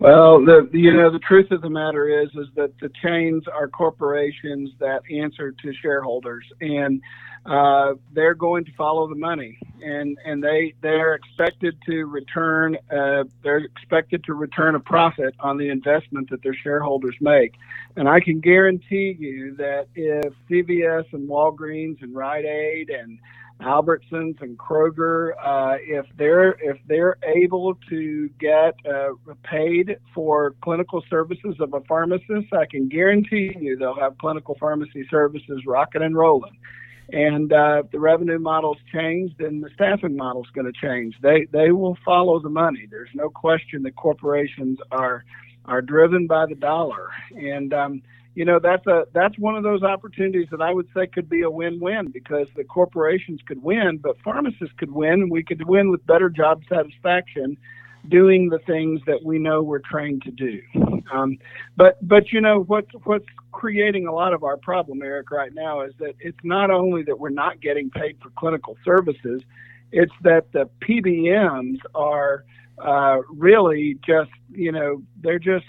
[0.00, 3.68] Well, the you know the truth of the matter is is that the chains are
[3.68, 7.02] corporations that answer to shareholders, and
[7.44, 13.24] uh, they're going to follow the money, and and they they're expected to return uh,
[13.42, 17.56] they're expected to return a profit on the investment that their shareholders make,
[17.94, 23.18] and I can guarantee you that if CVS and Walgreens and Rite Aid and
[23.62, 29.10] Albertsons and Kroger, uh, if they're if they're able to get uh,
[29.44, 35.06] paid for clinical services of a pharmacist, I can guarantee you they'll have clinical pharmacy
[35.10, 36.56] services rocking and rolling.
[37.12, 41.16] And uh, if the revenue model's changed, then the staffing model's going to change.
[41.20, 42.86] They they will follow the money.
[42.90, 45.24] There's no question that corporations are
[45.66, 48.02] are driven by the dollar, and um,
[48.34, 51.42] you know that's a that's one of those opportunities that I would say could be
[51.42, 55.90] a win-win because the corporations could win, but pharmacists could win, and we could win
[55.90, 57.56] with better job satisfaction,
[58.08, 60.60] doing the things that we know we're trained to do.
[61.12, 61.38] Um,
[61.76, 65.80] but but you know what's what's creating a lot of our problem, Eric, right now
[65.82, 69.42] is that it's not only that we're not getting paid for clinical services,
[69.92, 72.44] It's that the PBMs are
[72.78, 75.66] uh, really just, you know, they're just,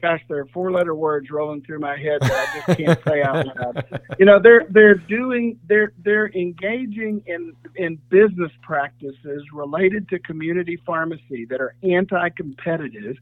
[0.00, 3.46] gosh, there are four-letter words rolling through my head that I just can't say out
[3.46, 4.00] loud.
[4.18, 10.78] You know, they're they're doing they're they're engaging in in business practices related to community
[10.86, 13.16] pharmacy that are anti-competitive,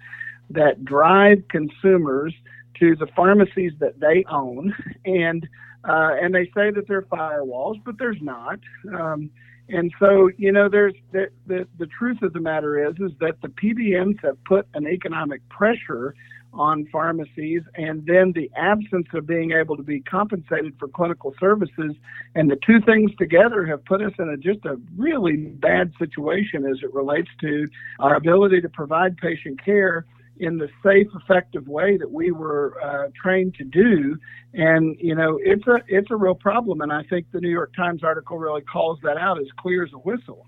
[0.51, 2.35] that drive consumers
[2.81, 5.49] to the pharmacies that they own, and
[5.89, 8.59] uh, and they say that they're firewalls, but there's not.
[8.99, 9.31] Um,
[9.69, 13.41] and so, you know, there's the, the, the truth of the matter is is that
[13.41, 16.15] the PBMs have put an economic pressure
[16.55, 21.95] on pharmacies, and then the absence of being able to be compensated for clinical services,
[22.35, 26.65] and the two things together have put us in a, just a really bad situation
[26.67, 27.67] as it relates to
[27.99, 30.07] our ability to provide patient care
[30.39, 34.17] in the safe, effective way that we were uh, trained to do.
[34.53, 36.81] And you know, it's a it's a real problem.
[36.81, 39.93] And I think the New York Times article really calls that out as clear as
[39.93, 40.47] a whistle.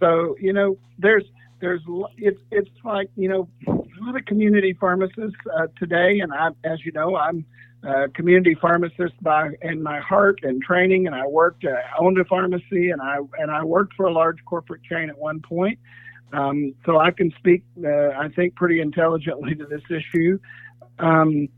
[0.00, 1.24] So you know, there's
[1.60, 1.82] there's
[2.16, 3.48] it's it's like you know
[4.04, 7.44] lot of community pharmacists uh, today, and I, as you know, I'm
[7.82, 12.24] a community pharmacist by in my heart and training, and I worked uh, owned a
[12.24, 15.78] pharmacy, and I and I worked for a large corporate chain at one point.
[16.32, 20.38] Um, so I can speak, uh, I think, pretty intelligently to this issue.
[20.98, 21.48] Um,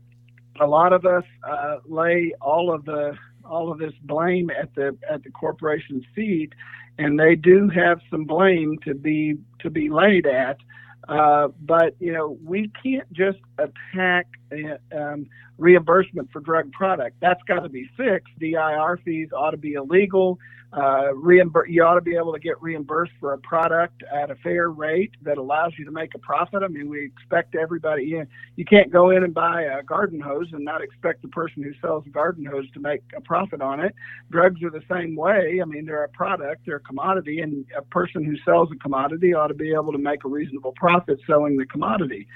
[0.59, 4.97] a lot of us uh, lay all of the all of this blame at the
[5.09, 6.53] at the corporation's feet,
[6.97, 10.57] and they do have some blame to be to be laid at.
[11.07, 15.25] Uh, but you know, we can't just attack uh, um,
[15.57, 17.17] reimbursement for drug product.
[17.21, 18.33] That's got to be fixed.
[18.39, 20.37] DIR fees ought to be illegal
[20.73, 24.35] uh, reimbur- you ought to be able to get reimbursed for a product at a
[24.35, 26.63] fair rate that allows you to make a profit.
[26.63, 30.47] I mean, we expect everybody, know, you can't go in and buy a garden hose
[30.53, 33.81] and not expect the person who sells a garden hose to make a profit on
[33.81, 33.93] it.
[34.31, 35.59] Drugs are the same way.
[35.61, 39.33] I mean, they're a product, they're a commodity, and a person who sells a commodity
[39.33, 42.27] ought to be able to make a reasonable profit selling the commodity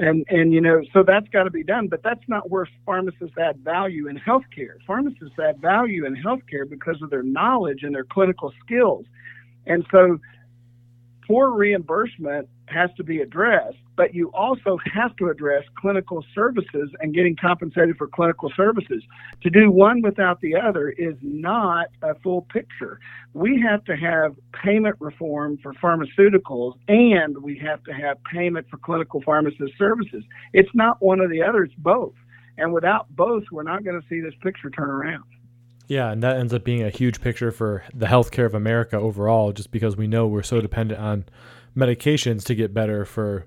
[0.00, 3.36] and and you know so that's got to be done but that's not where pharmacists
[3.38, 4.76] add value in healthcare.
[4.86, 9.04] Pharmacists add value in healthcare because of their knowledge and their clinical skills.
[9.66, 10.18] And so
[11.26, 17.14] poor reimbursement has to be addressed, but you also have to address clinical services and
[17.14, 19.02] getting compensated for clinical services.
[19.42, 22.98] To do one without the other is not a full picture.
[23.34, 28.76] We have to have payment reform for pharmaceuticals and we have to have payment for
[28.78, 30.24] clinical pharmacist services.
[30.52, 32.14] It's not one or the other, it's both.
[32.58, 35.24] And without both, we're not going to see this picture turn around.
[35.90, 39.50] Yeah, and that ends up being a huge picture for the healthcare of America overall,
[39.52, 41.24] just because we know we're so dependent on
[41.76, 43.46] medications to get better for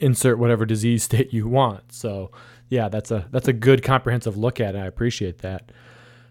[0.00, 1.92] insert whatever disease state you want.
[1.92, 2.30] So
[2.68, 4.78] yeah, that's a that's a good comprehensive look at it.
[4.78, 5.72] I appreciate that.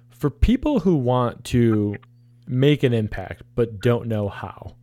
[0.09, 1.95] For people who want to
[2.47, 4.75] make an impact but don't know how,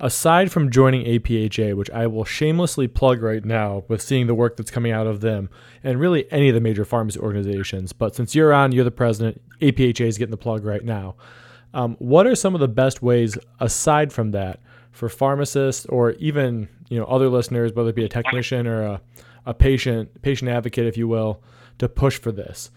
[0.00, 4.56] aside from joining APHA, which I will shamelessly plug right now with seeing the work
[4.56, 5.48] that's coming out of them
[5.84, 9.40] and really any of the major pharmacy organizations, but since you're on, you're the president,
[9.60, 11.14] APHA is getting the plug right now.
[11.72, 16.68] Um, what are some of the best ways aside from that for pharmacists or even
[16.88, 19.00] you know other listeners, whether it be a technician or a,
[19.46, 21.42] a patient patient advocate, if you will,
[21.78, 22.70] to push for this?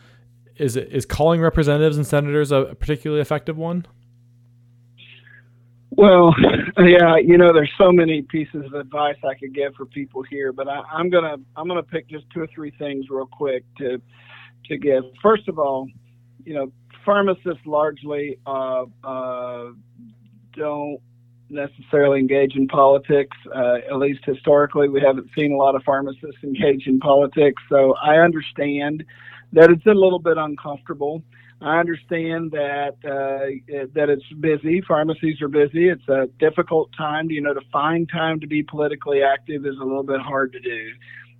[0.57, 3.85] Is it is calling representatives and senators a particularly effective one?
[5.95, 6.33] Well,
[6.79, 10.51] yeah, you know, there's so many pieces of advice I could give for people here,
[10.51, 14.01] but I, am gonna I'm gonna pick just two or three things real quick to
[14.65, 15.03] to give.
[15.21, 15.87] First of all,
[16.45, 16.71] you know,
[17.05, 19.69] pharmacists largely uh, uh,
[20.53, 20.99] don't
[21.53, 23.37] necessarily engage in politics.
[23.53, 27.61] Uh, at least historically, we haven't seen a lot of pharmacists engage in politics.
[27.69, 29.03] So I understand
[29.53, 31.23] that it's a little bit uncomfortable.
[31.61, 34.81] I understand that uh, that it's busy.
[34.81, 35.87] Pharmacies are busy.
[35.87, 37.31] It's a difficult time.
[37.31, 40.59] You know, to find time to be politically active is a little bit hard to
[40.59, 40.91] do,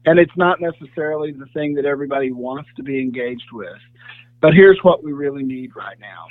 [0.06, 3.80] and it's not necessarily the thing that everybody wants to be engaged with.
[4.40, 6.28] But here's what we really need right now: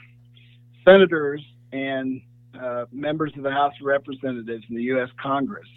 [0.87, 2.23] senators and
[2.61, 5.09] uh, members of the House of Representatives in the U.S.
[5.23, 5.69] Congress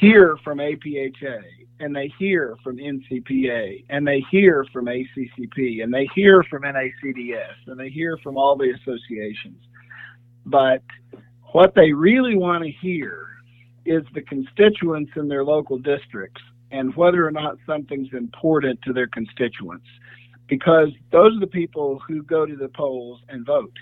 [0.00, 1.40] hear from APHA
[1.80, 7.66] and they hear from NCPA and they hear from ACCP and they hear from NACDS
[7.66, 9.62] and they hear from all the associations.
[10.46, 10.82] But
[11.52, 13.28] what they really want to hear
[13.84, 19.08] is the constituents in their local districts and whether or not something's important to their
[19.08, 19.86] constituents
[20.46, 23.72] because those are the people who go to the polls and vote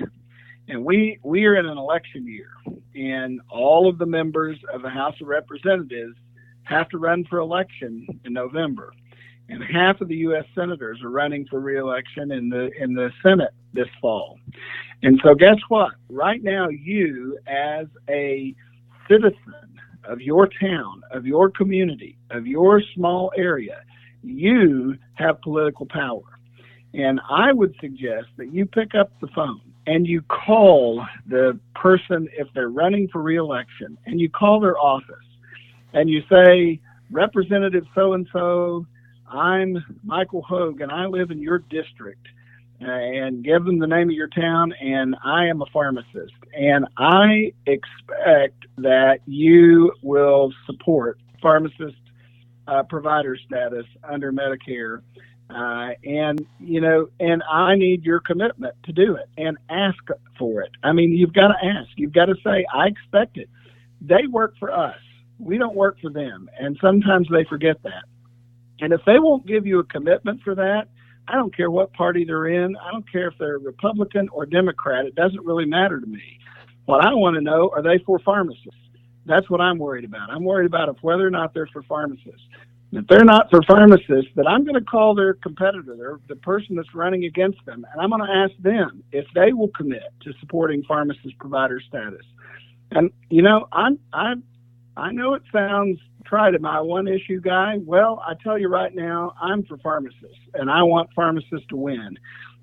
[0.69, 2.51] and we we are in an election year,
[2.95, 6.17] and all of the members of the House of Representatives
[6.65, 8.93] have to run for election in November.
[9.49, 10.45] and half of the U.S.
[10.55, 14.39] senators are running for reelection in the in the Senate this fall.
[15.03, 15.93] And so, guess what?
[16.09, 18.55] Right now, you as a
[19.09, 23.83] citizen of your town, of your community, of your small area,
[24.23, 26.23] you have political power.
[26.95, 32.29] And I would suggest that you pick up the phone and you call the person
[32.37, 35.17] if they're running for reelection and you call their office
[35.95, 36.79] and you say,
[37.11, 38.87] Representative so and so,
[39.27, 42.27] I'm Michael Hogue and I live in your district.
[42.81, 46.35] And give them the name of your town, and I am a pharmacist.
[46.53, 51.97] And I expect that you will support pharmacist
[52.69, 55.03] uh, provider status under Medicare.
[55.51, 59.99] Uh, and you know, and I need your commitment to do it and ask
[60.39, 60.71] for it.
[60.83, 61.89] I mean, you've got to ask.
[61.97, 63.49] You've got to say, I expect it.
[64.01, 64.99] They work for us.
[65.39, 68.05] We don't work for them, and sometimes they forget that.
[68.81, 70.89] And if they won't give you a commitment for that,
[71.27, 72.77] I don't care what party they're in.
[72.77, 75.07] I don't care if they're Republican or Democrat.
[75.07, 76.39] It doesn't really matter to me.
[76.87, 78.81] What I want to know are they for pharmacists?
[79.27, 80.31] That's what I'm worried about.
[80.31, 82.43] I'm worried about if whether or not they're for pharmacists.
[82.91, 86.95] If they're not for pharmacists, then I'm going to call their competitor, the person that's
[86.95, 90.83] running against them, and I'm going to ask them if they will commit to supporting
[90.85, 92.25] pharmacist provider status.
[92.93, 94.35] And you know, I'm I
[94.97, 97.79] I know it sounds tried am I one issue guy?
[97.85, 102.19] Well, I tell you right now, I'm for pharmacists, and I want pharmacists to win.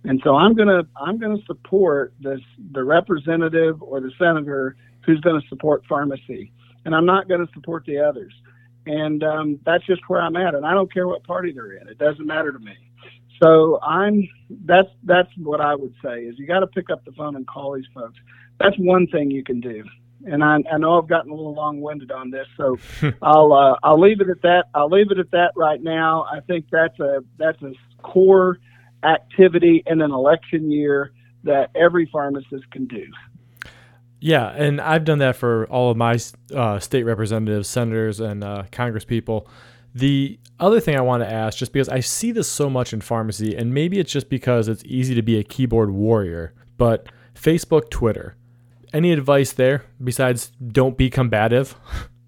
[0.06, 5.40] And so I'm gonna I'm gonna support this the representative or the senator who's going
[5.40, 6.52] to support pharmacy,
[6.86, 8.34] and I'm not going to support the others.
[8.86, 11.88] And um, that's just where I'm at, and I don't care what party they're in.
[11.88, 12.74] It doesn't matter to me.
[13.42, 14.28] So I'm
[14.66, 17.46] that's that's what I would say is you got to pick up the phone and
[17.46, 18.18] call these folks.
[18.60, 19.84] That's one thing you can do
[20.26, 22.78] and I, I know I've gotten a little long-winded on this, so
[23.22, 24.66] I'll uh, I'll leave it at that.
[24.74, 26.26] I'll leave it at that right now.
[26.32, 28.60] I think that's a that's a core
[29.04, 31.12] activity in an election year
[31.44, 33.06] that every pharmacist can do.
[34.20, 36.18] Yeah, and I've done that for all of my
[36.54, 39.48] uh, state representatives, senators, and uh, Congress people.
[39.94, 43.02] The other thing I want to ask, just because I see this so much in
[43.02, 47.90] pharmacy, and maybe it's just because it's easy to be a keyboard warrior, but Facebook,
[47.90, 48.36] Twitter
[48.96, 51.76] any advice there besides don't be combative?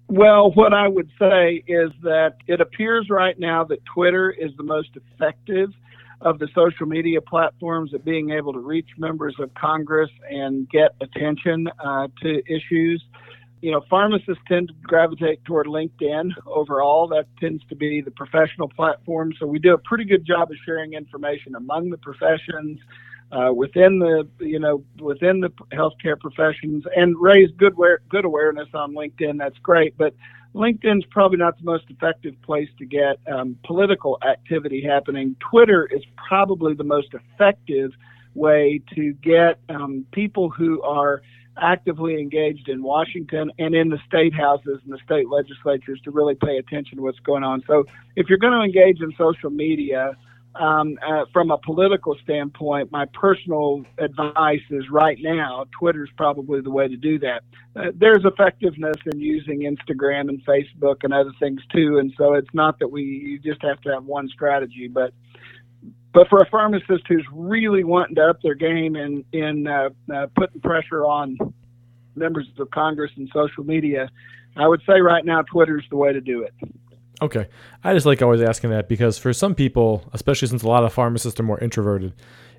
[0.06, 4.62] Well, what I would say is that it appears right now that Twitter is the
[4.62, 5.70] most effective
[6.20, 10.94] of the social media platforms of being able to reach members of Congress and get
[11.00, 13.02] attention uh, to issues.
[13.60, 17.08] You know, pharmacists tend to gravitate toward LinkedIn overall.
[17.08, 19.32] That tends to be the professional platform.
[19.38, 22.78] So we do a pretty good job of sharing information among the professions
[23.30, 27.74] uh, within the you know within the healthcare professions and raise good
[28.08, 29.38] good awareness on LinkedIn.
[29.38, 30.14] That's great, but
[30.54, 35.36] LinkedIn's probably not the most effective place to get um, political activity happening.
[35.50, 37.92] Twitter is probably the most effective
[38.34, 41.22] way to get um, people who are
[41.60, 46.34] actively engaged in Washington and in the state houses and the state legislatures to really
[46.34, 47.62] pay attention to what's going on.
[47.66, 47.84] So
[48.16, 50.16] if you're going to engage in social media,
[50.54, 56.60] um, uh, from a political standpoint, my personal advice is right now, Twitter is probably
[56.60, 57.42] the way to do that.
[57.76, 62.52] Uh, there's effectiveness in using Instagram and Facebook and other things too, and so it's
[62.54, 65.12] not that we you just have to have one strategy, but
[66.12, 70.26] but for a pharmacist who's really wanting to up their game in in uh, uh,
[70.34, 71.36] putting pressure on
[72.16, 74.08] members of Congress and social media,
[74.56, 76.54] I would say right now Twitter's the way to do it.
[77.20, 77.48] Okay.
[77.82, 80.92] I just like always asking that because for some people, especially since a lot of
[80.92, 82.14] pharmacists are more introverted,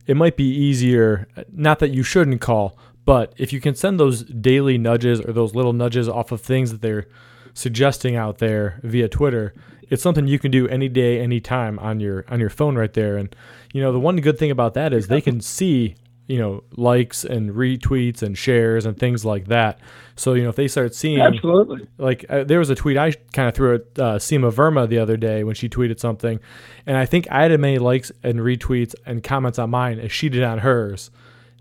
[0.05, 4.23] it might be easier, not that you shouldn't call, but if you can send those
[4.23, 7.07] daily nudges or those little nudges off of things that they're
[7.53, 9.53] suggesting out there via Twitter,
[9.89, 12.93] it's something you can do any day, any time on your on your phone right
[12.93, 13.17] there.
[13.17, 13.35] And
[13.73, 15.95] you know, the one good thing about that is they can see
[16.29, 19.79] you know likes and retweets and shares and things like that.
[20.15, 23.11] So you know if they start seeing absolutely like uh, there was a tweet I
[23.33, 26.39] kind of threw at uh, Seema Verma the other day when she tweeted something,
[26.85, 30.11] and I think I had as many likes and retweets and comments on mine as
[30.11, 31.09] she did on hers.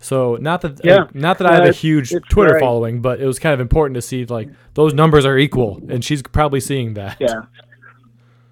[0.01, 0.97] So not that yeah.
[0.97, 2.61] uh, not that I have a huge Twitter great.
[2.61, 6.05] following, but it was kind of important to see like those numbers are equal, and
[6.05, 7.17] she's probably seeing that.
[7.19, 7.41] Yeah.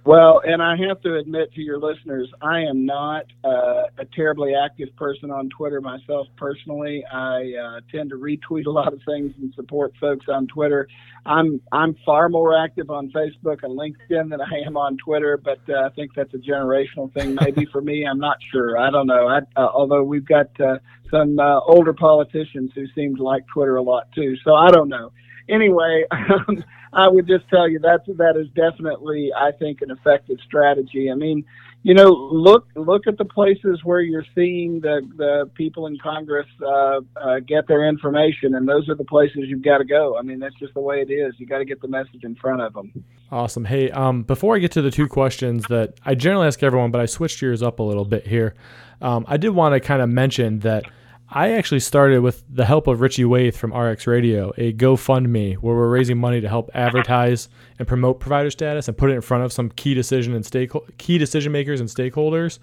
[0.08, 4.54] Well, and I have to admit to your listeners, I am not uh, a terribly
[4.56, 7.04] active person on Twitter myself personally.
[7.12, 10.88] I uh, tend to retweet a lot of things and support folks on Twitter.
[11.26, 15.60] I'm I'm far more active on Facebook and LinkedIn than I am on Twitter, but
[15.68, 17.38] uh, I think that's a generational thing.
[17.42, 18.78] Maybe for me, I'm not sure.
[18.78, 19.28] I don't know.
[19.28, 20.78] I, uh, although we've got uh,
[21.12, 24.88] some uh, older politicians who seem to like Twitter a lot too, so I don't
[24.88, 25.12] know.
[25.50, 26.06] Anyway.
[26.48, 31.12] Um, I would just tell you that's that is definitely, I think, an effective strategy.
[31.12, 31.46] I mean,
[31.84, 36.48] you know, look look at the places where you're seeing the the people in Congress
[36.66, 40.18] uh, uh, get their information, and those are the places you've got to go.
[40.18, 41.36] I mean, that's just the way it is.
[41.38, 43.04] You got to get the message in front of them.
[43.32, 43.66] Awesome.
[43.66, 47.02] Hey, um, before I get to the two questions that I generally ask everyone, but
[47.02, 48.56] I switched yours up a little bit here.
[49.02, 50.86] Um, I did want to kind of mention that
[51.30, 55.76] I actually started with the help of Richie Waith from RX Radio, a GoFundMe where
[55.76, 57.50] we're raising money to help advertise
[57.80, 60.72] and promote provider status and put it in front of some key decision and stake
[60.98, 62.60] key decision makers and stakeholders.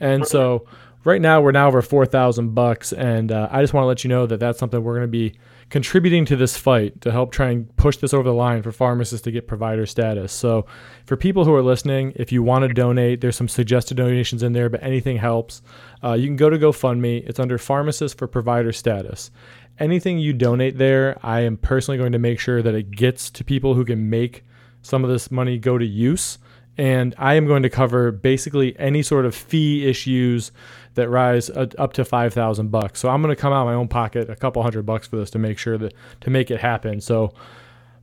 [0.00, 0.66] And so
[1.04, 4.08] right now we're now over 4,000 bucks and uh, I just want to let you
[4.08, 5.34] know that that's something we're going to be
[5.70, 9.24] contributing to this fight to help try and push this over the line for pharmacists
[9.24, 10.32] to get provider status.
[10.32, 10.66] So,
[11.04, 14.52] for people who are listening, if you want to donate, there's some suggested donations in
[14.52, 15.62] there, but anything helps.
[16.02, 17.26] Uh, you can go to GoFundMe.
[17.26, 19.30] It's under Pharmacist for Provider Status.
[19.78, 23.44] Anything you donate there, I am personally going to make sure that it gets to
[23.44, 24.44] people who can make
[24.82, 26.38] some of this money go to use
[26.78, 30.52] and I am going to cover basically any sort of fee issues
[30.94, 33.00] that rise up to five thousand bucks.
[33.00, 35.16] So I'm going to come out of my own pocket a couple hundred bucks for
[35.16, 37.00] this to make sure that to make it happen.
[37.00, 37.34] So.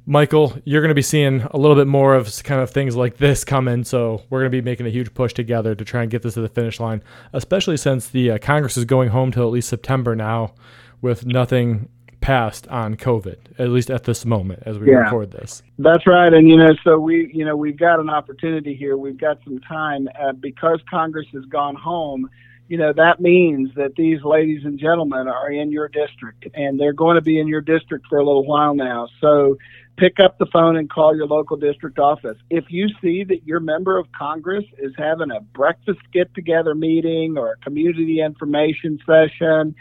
[0.08, 3.18] Michael, you're going to be seeing a little bit more of kind of things like
[3.18, 3.84] this coming.
[3.84, 6.36] So we're going to be making a huge push together to try and get this
[6.36, 7.02] to the finish line,
[7.34, 10.54] especially since the uh, Congress is going home till at least September now,
[11.02, 11.90] with nothing
[12.26, 15.62] passed on COVID, at least at this moment as we yeah, record this.
[15.78, 18.98] That's right, and you know, so we, you know, we've got an opportunity here.
[18.98, 22.28] We've got some time uh, because Congress has gone home.
[22.68, 26.94] You know, that means that these ladies and gentlemen are in your district, and they're
[26.94, 29.08] going to be in your district for a little while now.
[29.22, 29.60] So
[29.96, 32.38] pick up the phone and call your local district office.
[32.50, 37.38] If you see that your member of Congress is having a breakfast get together meeting
[37.38, 39.76] or a community information session,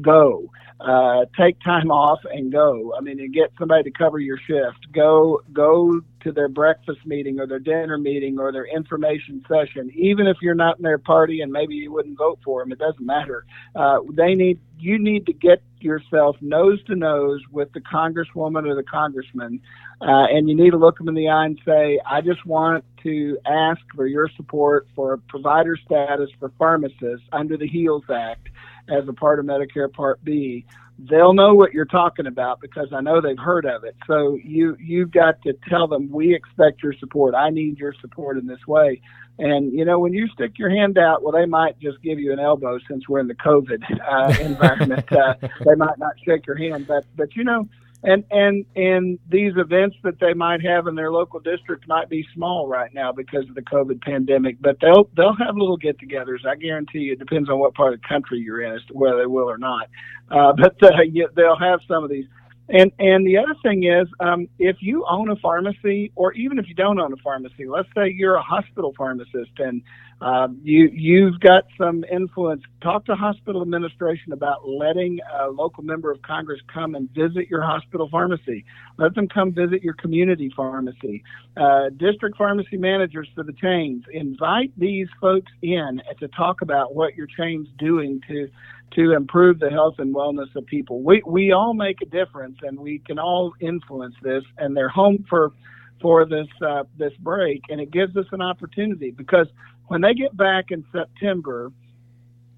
[0.00, 0.50] go
[0.80, 2.94] uh, take time off and go.
[2.96, 4.92] I mean, and get somebody to cover your shift.
[4.92, 9.90] Go go to their breakfast meeting or their dinner meeting or their information session.
[9.94, 12.78] Even if you're not in their party and maybe you wouldn't vote for them, it
[12.78, 13.44] doesn't matter.
[13.74, 18.74] Uh, they need you need to get yourself nose to nose with the congresswoman or
[18.74, 19.60] the congressman,
[20.00, 22.84] uh, and you need to look them in the eye and say, "I just want
[23.02, 28.48] to ask for your support for provider status for pharmacists under the HEALS Act."
[28.88, 30.64] As a part of Medicare Part B,
[31.08, 33.96] they'll know what you're talking about because I know they've heard of it.
[34.06, 37.34] So you you've got to tell them we expect your support.
[37.34, 39.00] I need your support in this way.
[39.38, 42.32] And you know when you stick your hand out, well, they might just give you
[42.32, 45.10] an elbow since we're in the COVID uh, environment.
[45.10, 47.68] Uh, they might not shake your hand, but but you know
[48.02, 52.24] and and and these events that they might have in their local district might be
[52.34, 56.46] small right now because of the COVID pandemic, but they'll they'll have little get-togethers.
[56.46, 57.12] I guarantee you.
[57.12, 59.50] It depends on what part of the country you're in as to whether they will
[59.50, 59.88] or not.
[60.30, 62.26] Uh, but uh, you, they'll have some of these.
[62.70, 66.68] And and the other thing is, um, if you own a pharmacy, or even if
[66.68, 69.82] you don't own a pharmacy, let's say you're a hospital pharmacist and
[70.20, 72.62] um, you you've got some influence.
[72.82, 77.62] Talk to hospital administration about letting a local member of Congress come and visit your
[77.62, 78.64] hospital pharmacy.
[78.98, 81.24] Let them come visit your community pharmacy.
[81.56, 87.16] Uh, district pharmacy managers for the chains invite these folks in to talk about what
[87.16, 88.48] your chain's doing to
[88.92, 91.02] to improve the health and wellness of people.
[91.02, 94.44] We we all make a difference, and we can all influence this.
[94.58, 95.52] And they're home for
[96.00, 99.46] for this uh, this break, and it gives us an opportunity because
[99.90, 101.72] when they get back in September,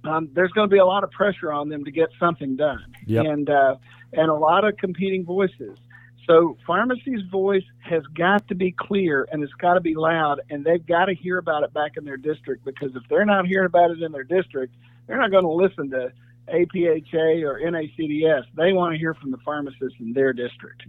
[0.05, 2.95] um, there's going to be a lot of pressure on them to get something done,
[3.07, 3.25] yep.
[3.25, 3.77] and uh,
[4.13, 5.79] and a lot of competing voices.
[6.27, 10.63] So pharmacy's voice has got to be clear and it's got to be loud, and
[10.63, 13.67] they've got to hear about it back in their district because if they're not hearing
[13.67, 14.75] about it in their district,
[15.07, 16.13] they're not going to listen to
[16.49, 18.45] APHA or NACDS.
[18.55, 20.83] They want to hear from the pharmacists in their district.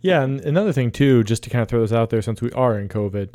[0.00, 2.50] Yeah, and another thing too, just to kind of throw this out there, since we
[2.52, 3.34] are in COVID,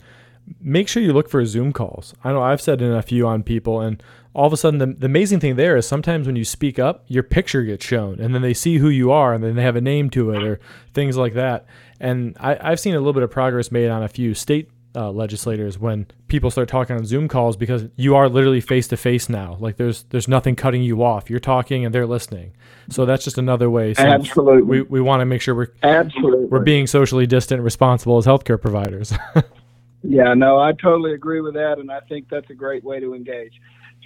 [0.62, 2.14] make sure you look for Zoom calls.
[2.24, 4.02] I know I've said in a few on people, and
[4.34, 7.04] all of a sudden, the, the amazing thing there is sometimes when you speak up,
[7.08, 9.76] your picture gets shown, and then they see who you are, and then they have
[9.76, 10.60] a name to it, or
[10.94, 11.66] things like that.
[12.00, 15.12] And I, I've seen a little bit of progress made on a few state uh,
[15.12, 19.30] legislators when people start talking on Zoom calls because you are literally face to face
[19.30, 19.56] now.
[19.60, 21.30] Like there's there's nothing cutting you off.
[21.30, 22.54] You're talking and they're listening.
[22.90, 23.94] So that's just another way.
[23.94, 24.64] So Absolutely.
[24.64, 28.60] We, we want to make sure we're Absolutely we're being socially distant, responsible as healthcare
[28.60, 29.14] providers.
[30.08, 33.14] yeah, no, I totally agree with that, and I think that's a great way to
[33.14, 33.54] engage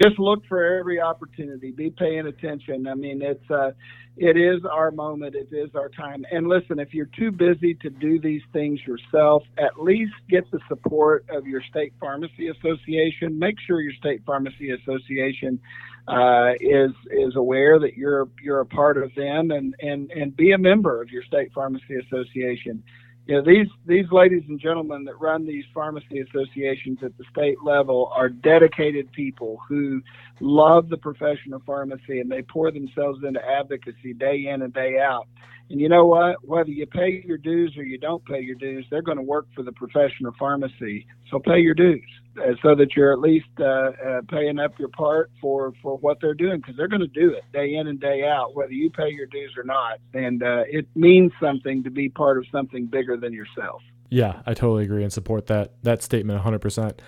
[0.01, 1.71] just look for every opportunity.
[1.71, 2.87] Be paying attention.
[2.87, 3.71] I mean, it's uh,
[4.17, 5.35] it is our moment.
[5.35, 6.25] It is our time.
[6.31, 10.59] And listen, if you're too busy to do these things yourself, at least get the
[10.67, 13.37] support of your state pharmacy association.
[13.37, 15.59] Make sure your state pharmacy association
[16.07, 20.51] uh, is is aware that you're you're a part of them, and and and be
[20.51, 22.83] a member of your state pharmacy association
[23.25, 27.57] you know these these ladies and gentlemen that run these pharmacy associations at the state
[27.63, 30.01] level are dedicated people who
[30.39, 34.97] love the profession of pharmacy and they pour themselves into advocacy day in and day
[34.99, 35.27] out
[35.71, 36.43] and you know what?
[36.43, 39.47] Whether you pay your dues or you don't pay your dues, they're going to work
[39.55, 41.07] for the profession of pharmacy.
[41.29, 42.03] So pay your dues
[42.37, 46.17] uh, so that you're at least uh, uh, paying up your part for, for what
[46.21, 48.89] they're doing because they're going to do it day in and day out, whether you
[48.89, 49.99] pay your dues or not.
[50.13, 53.81] And uh, it means something to be part of something bigger than yourself.
[54.09, 56.99] Yeah, I totally agree and support that that statement 100%.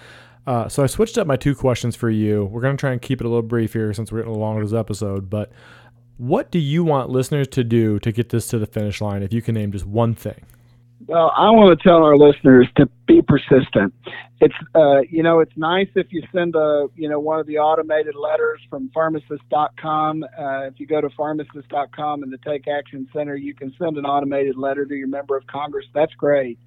[0.46, 2.46] Uh, so I switched up my two questions for you.
[2.46, 4.62] We're going to try and keep it a little brief here since we're getting along
[4.62, 5.52] this episode, but
[6.18, 9.34] what do you want listeners to do to get this to the finish line if
[9.34, 10.46] you can name just one thing?
[11.06, 13.94] Well, I want to tell our listeners to be persistent.
[14.40, 17.58] It's uh, you know it's nice if you send a you know one of the
[17.58, 20.24] automated letters from pharmacist.com.
[20.24, 24.06] Uh, if you go to pharmacist.com and the Take Action Center, you can send an
[24.06, 25.86] automated letter to your member of Congress.
[25.94, 26.58] That's great,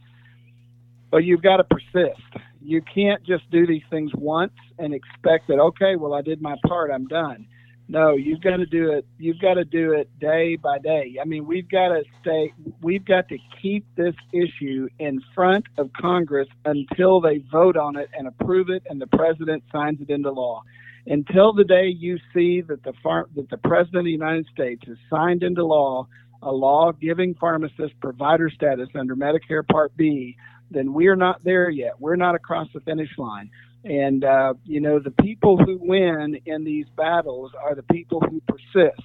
[1.11, 2.21] but you've got to persist.
[2.61, 6.57] You can't just do these things once and expect that okay, well I did my
[6.67, 7.47] part, I'm done
[7.89, 9.07] no, you've got to do it.
[9.19, 11.17] You've got to do it day by day.
[11.21, 12.53] I mean, we've got to stay.
[12.83, 18.09] We've got to keep this issue in front of Congress until they vote on it
[18.17, 20.63] and approve it, and the president signs it into law.
[21.07, 24.83] Until the day you see that the far, that the president of the United States
[24.89, 26.09] has signed into law
[26.43, 30.37] a law giving pharmacists provider status under Medicare Part B,
[30.71, 32.01] then we're not there yet.
[32.01, 33.51] We're not across the finish line.
[33.87, 38.43] And, uh, you know, the people who win in these battles are the people who
[38.49, 39.01] persist.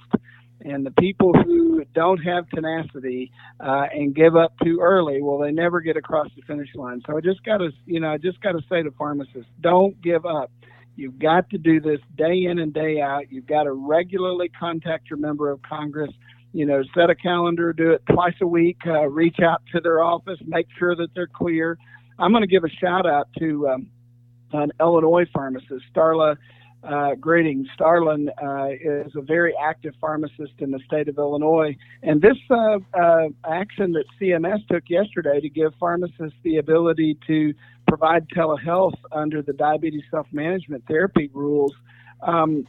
[0.64, 5.50] And the people who don't have tenacity uh, and give up too early, well, they
[5.52, 7.00] never get across the finish line.
[7.06, 10.00] So I just got to, you know, I just got to say to pharmacists, don't
[10.02, 10.50] give up.
[10.96, 13.30] You've got to do this day in and day out.
[13.30, 16.10] You've got to regularly contact your member of Congress.
[16.52, 20.02] You know, set a calendar, do it twice a week, uh, reach out to their
[20.02, 21.78] office, make sure that they're clear.
[22.18, 23.86] I'm going to give a shout out to um,
[24.52, 26.36] an Illinois pharmacist, Starla
[26.84, 27.66] uh, Greatting.
[27.74, 31.76] Starlin uh, is a very active pharmacist in the state of Illinois.
[32.02, 37.54] And this uh, uh, action that CMS took yesterday to give pharmacists the ability to
[37.86, 41.72] provide telehealth under the diabetes self management therapy rules.
[42.22, 42.68] Um,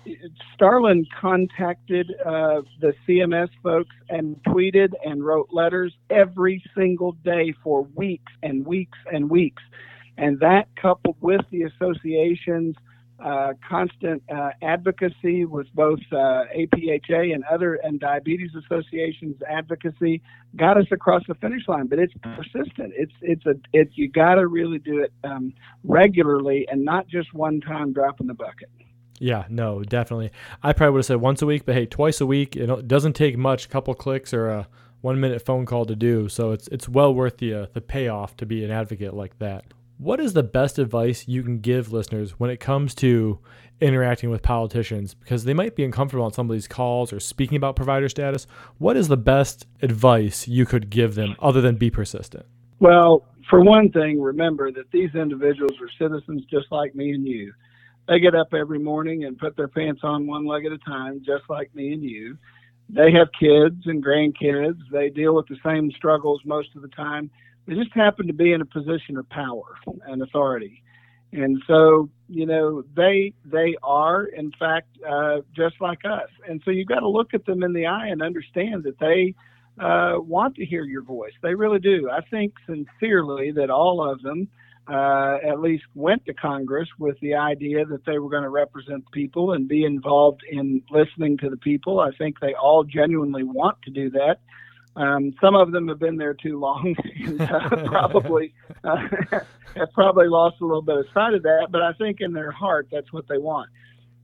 [0.55, 7.83] Starlin contacted uh, the CMS folks and tweeted and wrote letters every single day for
[7.95, 9.61] weeks and weeks and weeks.
[10.17, 12.75] And that coupled with the association's
[13.23, 20.21] uh, constant uh, advocacy with both uh, APHA and other and diabetes associations advocacy
[20.57, 21.87] got us across the finish line.
[21.87, 22.93] But it's persistent.
[22.97, 25.53] It's it's a it's you got to really do it um,
[25.83, 28.69] regularly and not just one time drop in the bucket.
[29.19, 30.31] Yeah, no, definitely.
[30.61, 32.57] I probably would have said once a week, but hey, twice a week.
[32.57, 34.67] It doesn't take much, a couple clicks or a
[34.99, 36.27] one minute phone call to do.
[36.27, 39.65] So it's it's well worth the uh, the payoff to be an advocate like that.
[40.03, 43.39] What is the best advice you can give listeners when it comes to
[43.79, 45.13] interacting with politicians?
[45.13, 48.45] Because they might be uncomfortable on some of these calls or speaking about provider status.
[48.79, 52.45] What is the best advice you could give them other than be persistent?
[52.81, 57.53] Well, for one thing, remember that these individuals are citizens just like me and you.
[58.09, 61.21] They get up every morning and put their pants on one leg at a time,
[61.25, 62.37] just like me and you.
[62.89, 64.81] They have kids and grandkids.
[64.91, 67.31] They deal with the same struggles most of the time.
[67.65, 69.63] They just happen to be in a position of power
[70.05, 70.83] and authority.
[71.31, 76.29] And so, you know, they they are in fact uh, just like us.
[76.47, 79.33] And so you've got to look at them in the eye and understand that they
[79.83, 81.33] uh, want to hear your voice.
[81.41, 82.09] They really do.
[82.11, 84.47] I think sincerely that all of them
[84.87, 89.03] uh, at least went to Congress with the idea that they were going to represent
[89.05, 91.99] the people and be involved in listening to the people.
[91.99, 94.39] I think they all genuinely want to do that.
[94.95, 98.97] Um, some of them have been there too long and uh, probably uh,
[99.75, 101.67] have probably lost a little bit of sight of that.
[101.71, 103.69] But I think in their heart, that's what they want.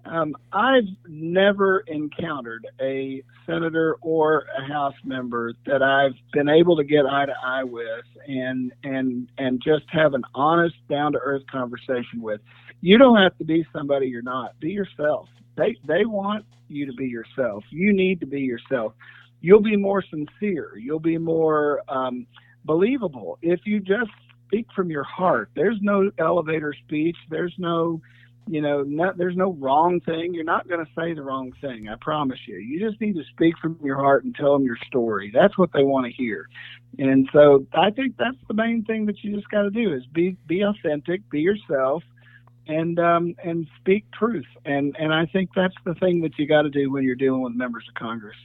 [0.05, 6.83] Um, I've never encountered a senator or a House member that I've been able to
[6.83, 11.43] get eye to eye with and and and just have an honest, down to earth
[11.51, 12.41] conversation with.
[12.81, 14.57] You don't have to be somebody you're not.
[14.59, 15.27] Be yourself.
[15.57, 17.63] They they want you to be yourself.
[17.69, 18.93] You need to be yourself
[19.41, 20.77] you'll be more sincere.
[20.77, 22.27] You'll be more um,
[22.65, 24.11] believable if you just
[24.47, 25.49] speak from your heart.
[25.55, 27.15] There's no elevator speech.
[27.29, 28.01] There's no,
[28.47, 30.33] you know, not, there's no wrong thing.
[30.33, 31.87] You're not going to say the wrong thing.
[31.87, 32.57] I promise you.
[32.57, 35.31] You just need to speak from your heart and tell them your story.
[35.33, 36.47] That's what they want to hear.
[36.97, 40.03] And so I think that's the main thing that you just got to do is
[40.07, 42.03] be be authentic, be yourself,
[42.67, 44.47] and um, and speak truth.
[44.65, 47.41] And and I think that's the thing that you got to do when you're dealing
[47.41, 48.37] with members of Congress.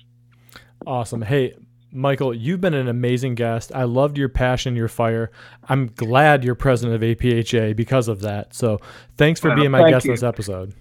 [0.87, 1.23] Awesome.
[1.23, 1.55] Hey,
[1.93, 3.71] Michael, you've been an amazing guest.
[3.75, 5.31] I loved your passion, your fire.
[5.69, 8.53] I'm glad you're president of APHA because of that.
[8.55, 8.81] So
[9.17, 10.11] thanks for Well, being my guest you.
[10.11, 10.75] in this episode.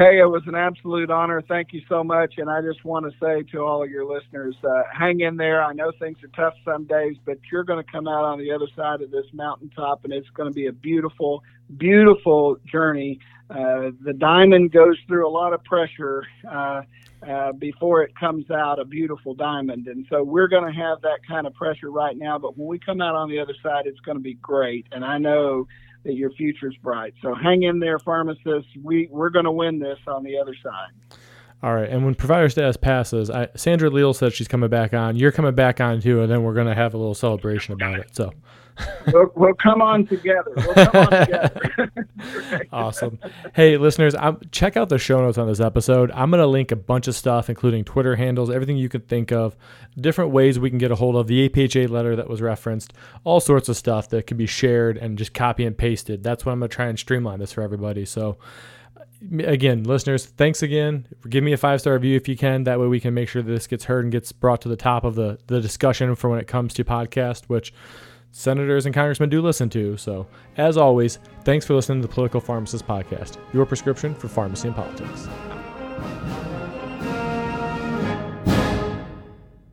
[0.00, 1.42] Hey, it was an absolute honor.
[1.46, 2.38] Thank you so much.
[2.38, 5.62] And I just want to say to all of your listeners, uh, hang in there.
[5.62, 8.50] I know things are tough some days, but you're going to come out on the
[8.50, 11.44] other side of this mountaintop, and it's going to be a beautiful,
[11.76, 13.20] beautiful journey.
[13.50, 16.80] Uh, the diamond goes through a lot of pressure uh,
[17.28, 19.86] uh, before it comes out a beautiful diamond.
[19.86, 22.78] And so we're going to have that kind of pressure right now, but when we
[22.78, 24.86] come out on the other side, it's going to be great.
[24.92, 25.66] And I know
[26.04, 27.14] that your future's bright.
[27.22, 28.70] So hang in there, pharmacists.
[28.82, 31.18] We we're going to win this on the other side.
[31.62, 35.16] All right, and when provider status passes, I, Sandra Leal said she's coming back on.
[35.16, 38.16] You're coming back on too, and then we're gonna have a little celebration about it.
[38.16, 38.32] So
[39.12, 40.52] We'll, we'll come on together.
[40.56, 42.06] We'll come on together.
[42.72, 43.18] awesome.
[43.54, 46.10] Hey, listeners, i check out the show notes on this episode.
[46.12, 49.32] I'm going to link a bunch of stuff, including Twitter handles, everything you can think
[49.32, 49.56] of,
[49.98, 52.92] different ways we can get a hold of the APHA letter that was referenced,
[53.24, 56.22] all sorts of stuff that can be shared and just copy and pasted.
[56.22, 58.04] That's what I'm going to try and streamline this for everybody.
[58.04, 58.38] So,
[59.40, 61.06] again, listeners, thanks again.
[61.28, 62.64] Give me a five star review if you can.
[62.64, 64.76] That way we can make sure that this gets heard and gets brought to the
[64.76, 67.72] top of the, the discussion for when it comes to podcast, which
[68.32, 69.96] senators and congressmen do listen to.
[69.96, 70.26] So,
[70.56, 74.76] as always, thanks for listening to the Political Pharmacist Podcast, your prescription for pharmacy and
[74.76, 75.28] politics.